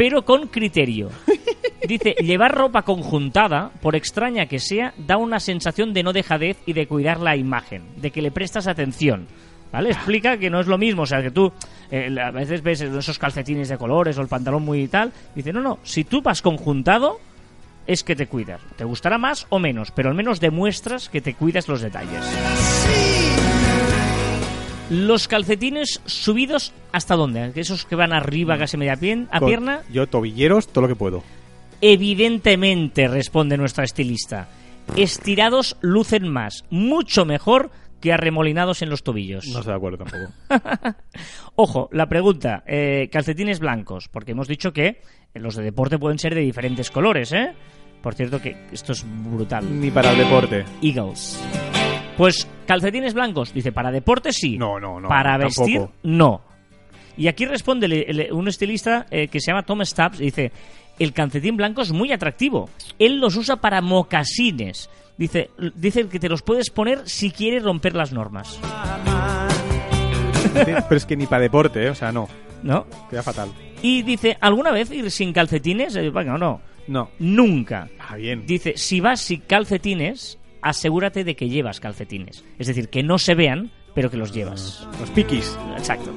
[0.00, 1.10] Pero con criterio.
[1.86, 6.72] Dice, llevar ropa conjuntada, por extraña que sea, da una sensación de no dejadez y
[6.72, 9.26] de cuidar la imagen, de que le prestas atención.
[9.70, 9.90] ¿Vale?
[9.90, 11.52] Explica que no es lo mismo, o sea, que tú
[11.90, 15.52] eh, a veces ves esos calcetines de colores o el pantalón muy y tal, dice,
[15.52, 17.20] no, no, si tú vas conjuntado,
[17.86, 18.62] es que te cuidas.
[18.76, 22.24] Te gustará más o menos, pero al menos demuestras que te cuidas los detalles.
[24.90, 27.52] Los calcetines subidos, ¿hasta dónde?
[27.54, 30.96] Esos que van arriba casi media pie, a Con- pierna, Yo tobilleros, todo lo que
[30.96, 31.22] puedo.
[31.80, 34.48] Evidentemente, responde nuestra estilista.
[34.96, 37.70] Estirados lucen más, mucho mejor
[38.00, 39.46] que arremolinados en los tobillos.
[39.46, 40.32] No estoy de acuerdo tampoco.
[41.54, 45.02] Ojo, la pregunta, eh, calcetines blancos, porque hemos dicho que
[45.34, 47.52] los de deporte pueden ser de diferentes colores, ¿eh?
[48.02, 49.80] Por cierto que esto es brutal.
[49.80, 50.64] Ni para el deporte.
[50.82, 51.38] Eagles.
[52.20, 54.58] Pues calcetines blancos, dice, para deporte sí.
[54.58, 55.98] No, no, no, Para vestir, tampoco.
[56.02, 56.42] no.
[57.16, 60.52] Y aquí responde un estilista eh, que se llama Tom Stubbs y dice,
[60.98, 62.68] el calcetín blanco es muy atractivo.
[62.98, 64.90] Él los usa para mocasines.
[65.16, 68.60] Dice, dice que te los puedes poner si quieres romper las normas.
[70.52, 71.88] Pero es que ni para deporte, ¿eh?
[71.90, 72.28] O sea, no.
[72.62, 72.86] ¿No?
[73.08, 73.48] Queda fatal.
[73.80, 75.96] Y dice, ¿alguna vez ir sin calcetines?
[75.96, 76.60] Eh, Bueno, no.
[76.86, 77.10] No.
[77.18, 77.88] Nunca.
[77.98, 78.44] Ah, bien.
[78.46, 82.44] Dice, si vas sin calcetines, asegúrate de que llevas calcetines.
[82.58, 84.86] Es decir, que no se vean, pero que los llevas.
[85.00, 85.56] Los piquis.
[85.76, 86.12] Exacto.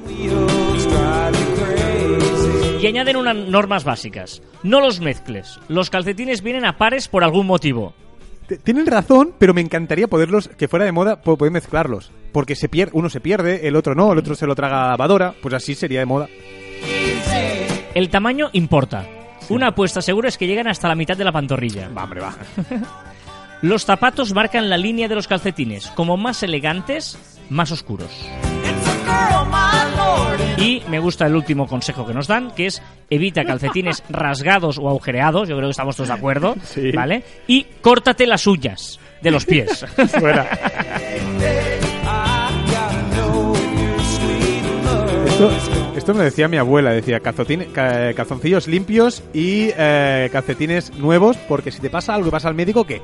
[2.80, 4.42] Y añaden unas normas básicas.
[4.62, 5.58] No los mezcles.
[5.68, 7.94] Los calcetines vienen a pares por algún motivo.
[8.62, 12.12] Tienen razón, pero me encantaría poderlos, que fuera de moda, po- poder mezclarlos.
[12.30, 14.82] Porque se pier uno se pierde, el otro no, el otro se lo traga a
[14.84, 15.34] la lavadora.
[15.40, 16.28] Pues así sería de moda.
[17.94, 19.06] El tamaño importa.
[19.48, 21.88] Una apuesta segura es que llegan hasta la mitad de la pantorrilla.
[21.88, 22.34] Va, hombre, va.
[23.64, 25.86] Los zapatos marcan la línea de los calcetines.
[25.92, 28.10] Como más elegantes, más oscuros.
[30.58, 34.86] Y me gusta el último consejo que nos dan, que es evita calcetines rasgados o
[34.90, 36.92] agujereados, yo creo que estamos todos de acuerdo, Sí.
[36.92, 37.24] ¿vale?
[37.46, 39.86] Y córtate las uñas de los pies.
[40.18, 40.46] Fuera.
[45.26, 45.50] Esto,
[45.96, 47.32] esto me decía mi abuela, decía ca-
[48.14, 52.84] calzoncillos limpios y eh, calcetines nuevos, porque si te pasa algo y vas al médico,
[52.84, 53.00] ¿qué?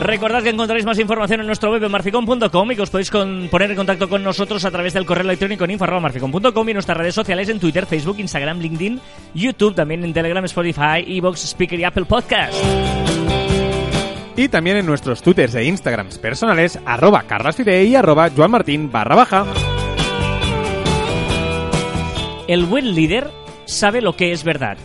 [0.00, 3.76] Recordad que encontraréis más información en nuestro web marficon.com y que os podéis poner en
[3.76, 7.48] contacto con nosotros a través del correo electrónico en info.marficon.com y en nuestras redes sociales
[7.50, 8.98] en Twitter, Facebook, Instagram, LinkedIn,
[9.34, 12.54] YouTube, también en Telegram, Spotify, Evox, Speaker y Apple Podcast.
[14.40, 19.44] Y también en nuestros twitters e instagrams personales, arroba carlasfide y arroba joanmartin barra baja.
[22.48, 23.30] El buen líder
[23.66, 24.78] sabe lo que es verdad.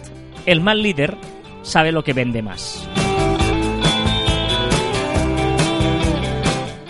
[0.45, 1.16] El mal líder
[1.62, 2.86] sabe lo que vende más.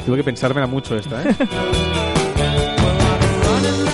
[0.08, 1.36] Tuve que pensármela mucho esta, ¿eh?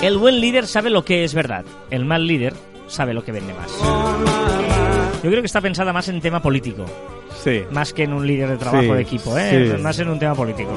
[0.02, 1.66] El buen líder sabe lo que es verdad.
[1.90, 2.54] El mal líder
[2.86, 4.61] sabe lo que vende más.
[5.22, 6.84] Yo creo que está pensada más en tema político,
[7.44, 7.62] Sí.
[7.70, 9.72] más que en un líder de trabajo Sí, de equipo, ¿eh?
[9.76, 9.82] sí.
[9.82, 10.70] más en un tema político.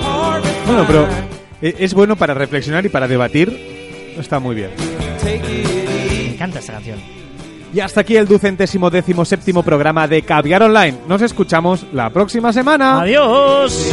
[0.68, 1.08] Bueno, pero
[1.62, 4.14] e- es bueno para reflexionar y para debatir.
[4.18, 4.70] Está muy bien.
[5.24, 7.00] Me encanta esta canción.
[7.74, 10.98] Y hasta aquí el ducentésimo décimo séptimo programa de Caviar Online.
[11.10, 13.02] Nos escuchamos la próxima semana.
[13.02, 13.91] Adiós.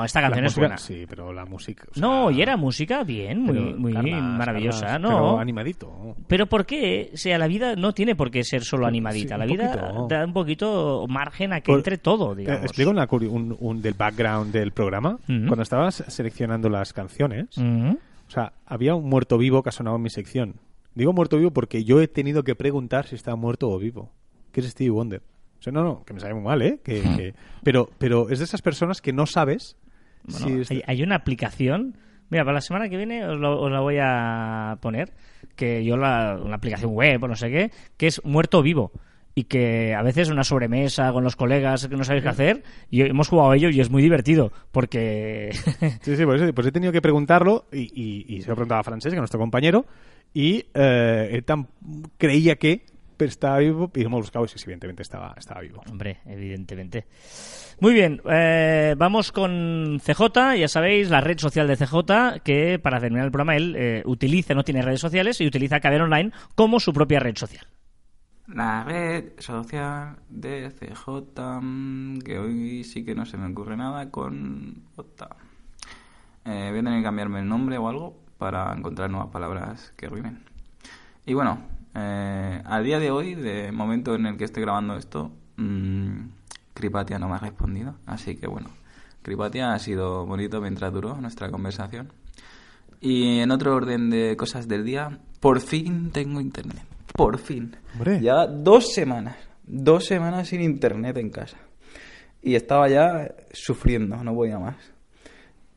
[0.00, 0.78] No, esta La canción es música- buena.
[0.78, 1.84] Sí, pero la música...
[1.90, 5.08] o sea, No, y era música bien, muy, pero, muy Carlas, maravillosa, Carlas, ¿no?
[5.08, 6.16] Pero animadito.
[6.26, 7.10] Pero ¿por qué?
[7.14, 9.34] O sea, la vida no tiene por qué ser solo animadita.
[9.34, 10.06] Sí, la vida poquito.
[10.08, 12.62] da un poquito margen a que Por- entre todo, Te digamos.
[12.64, 15.18] explico una un, un- del background del programa.
[15.26, 20.02] Cuando estabas seleccionando las canciones, o sea, había un muerto vivo que ha sonado en
[20.02, 20.54] mi sección.
[20.94, 24.12] Digo muerto vivo porque yo he tenido que preguntar si está muerto o vivo.
[24.52, 25.22] Que es Stevie Wonder.
[25.58, 26.80] O sea, no, no, que me sabe muy mal, ¿eh?
[26.82, 29.76] Que, que- pero, pero es de esas personas que no sabes
[30.24, 30.60] Bueno, si...
[30.60, 31.96] es- hay, hay una aplicación.
[32.30, 35.12] Mira, para la semana que viene os, lo- os la voy a poner.
[35.56, 38.92] Que yo, la, una aplicación web o no sé qué, que es Muerto Vivo.
[39.34, 42.62] Y que a veces una sobremesa con los colegas que no sabéis qué hacer.
[42.90, 44.52] Y hemos jugado a ello y es muy divertido.
[44.72, 45.50] Porque.
[46.02, 48.56] Sí, sí, por eso pues he tenido que preguntarlo y, y- y se lo he
[48.56, 49.86] preguntado a Francesc, que es nuestro compañero,
[50.34, 51.44] y eh, él
[52.18, 52.84] creía que
[53.20, 55.82] pero estaba vivo y hemos buscado y sí, sí, evidentemente estaba, estaba vivo.
[55.90, 57.04] Hombre, evidentemente.
[57.78, 62.98] Muy bien, eh, vamos con CJ, ya sabéis, la red social de CJ, que para
[62.98, 66.80] terminar el programa él eh, utiliza, no tiene redes sociales y utiliza Caber Online como
[66.80, 67.66] su propia red social.
[68.46, 74.10] La red social de CJ, mm, que hoy sí que no se me ocurre nada
[74.10, 75.36] con J.
[76.46, 80.08] Eh, voy a tener que cambiarme el nombre o algo para encontrar nuevas palabras que
[80.08, 80.42] rimen.
[81.26, 85.32] Y bueno, eh, al día de hoy, de momento en el que estoy grabando esto,
[85.56, 86.28] mm,
[86.74, 87.96] Cripatia no me ha respondido.
[88.06, 88.70] Así que bueno,
[89.22, 92.12] Cripatia ha sido bonito mientras duró nuestra conversación.
[93.00, 96.84] Y en otro orden de cosas del día, por fin tengo internet.
[97.14, 97.76] Por fin.
[97.94, 98.20] Hombre.
[98.20, 99.36] Ya dos semanas.
[99.64, 101.56] Dos semanas sin internet en casa.
[102.42, 104.76] Y estaba ya sufriendo, no podía más.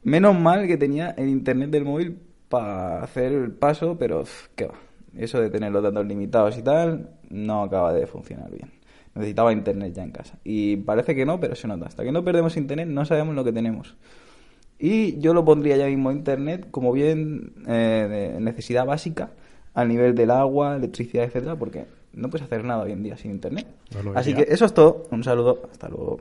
[0.04, 4.24] Menos mal que tenía el internet del móvil para hacer el paso, pero
[4.56, 4.76] qué va.
[5.18, 8.72] Eso de tener los datos limitados y tal, no acaba de funcionar bien.
[9.16, 10.40] Necesitaba internet ya en casa.
[10.44, 11.86] Y parece que no, pero se nota.
[11.86, 13.96] Hasta que no perdemos internet, no sabemos lo que tenemos.
[14.80, 19.32] Y yo lo pondría ya mismo internet como bien eh, de necesidad básica
[19.74, 23.32] al nivel del agua, electricidad, etcétera, porque no puedes hacer nada hoy en día sin
[23.32, 23.68] internet.
[24.04, 25.04] No Así que eso es todo.
[25.12, 25.70] Un saludo.
[25.72, 26.20] Hasta luego.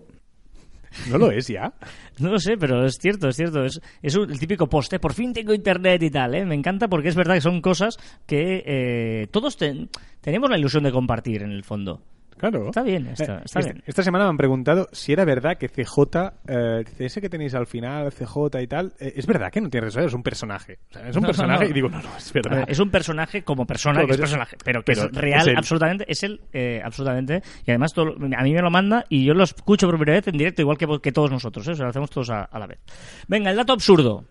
[1.11, 1.72] ¿No lo es ya?
[2.18, 3.64] No lo sé, pero es cierto, es cierto.
[3.64, 3.80] Es,
[4.16, 4.99] un- el típico post, ¿eh?
[4.99, 6.34] por fin tengo internet y tal.
[6.34, 6.45] ¿eh?
[6.45, 9.88] Me encanta porque es verdad que son cosas que eh, todos ten-
[10.20, 12.03] tenemos la ilusión de compartir en el fondo.
[12.43, 12.66] Claro.
[12.66, 13.82] Está bien, está- Eh, bien.
[13.86, 17.68] Esta semana me han preguntado si era verdad que CJ, eh, ese que tenéis al
[17.68, 20.80] final, CJ y tal, eh, es verdad que no tiene redes sociales, es un personaje.
[20.90, 21.70] O sea, es un No, personaje no.
[21.70, 22.57] y digo, no, no, es verdad.
[22.57, 25.47] ver, es un personaje como persona, que es personaje, pero que pero es real, es
[25.47, 25.57] él.
[25.57, 27.43] absolutamente, es él, eh, absolutamente.
[27.64, 30.26] Y además todo- a mí me lo manda y yo lo escucho por primera vez
[30.26, 31.70] en directo, igual que, que todos nosotros, ¿eh?
[31.70, 32.80] o sea, lo hacemos todos a, a la vez.
[33.28, 34.24] Venga, el dato absurdo.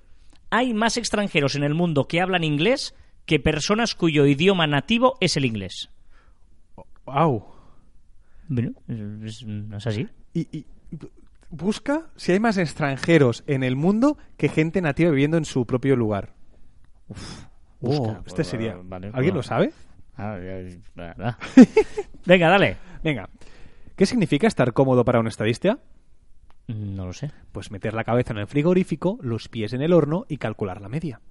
[0.49, 2.93] Hay más extranjeros en el mundo que hablan inglés
[3.25, 5.89] que personas cuyo idioma nativo es el inglés.
[7.05, 7.45] Au.
[8.53, 8.71] Bueno,
[9.23, 10.07] es- no es así.
[10.33, 10.65] Y, y
[11.49, 15.95] busca si hay más extranjeros en el mundo que gente nativa viviendo en su propio
[15.95, 16.33] lugar.
[17.07, 17.45] Uf,
[17.79, 18.77] busca, este pues, sería.
[18.83, 19.35] vale, ¿Alguien bueno.
[19.35, 19.71] lo sabe?
[20.17, 20.37] Ah,
[22.25, 22.77] Venga, dale.
[23.03, 23.29] Venga.
[23.95, 25.79] ¿Qué significa estar cómodo para un estadista?
[26.67, 27.31] No lo sé.
[27.51, 30.89] Pues meter la cabeza en el frigorífico, los pies en el horno y calcular la
[30.89, 31.21] media.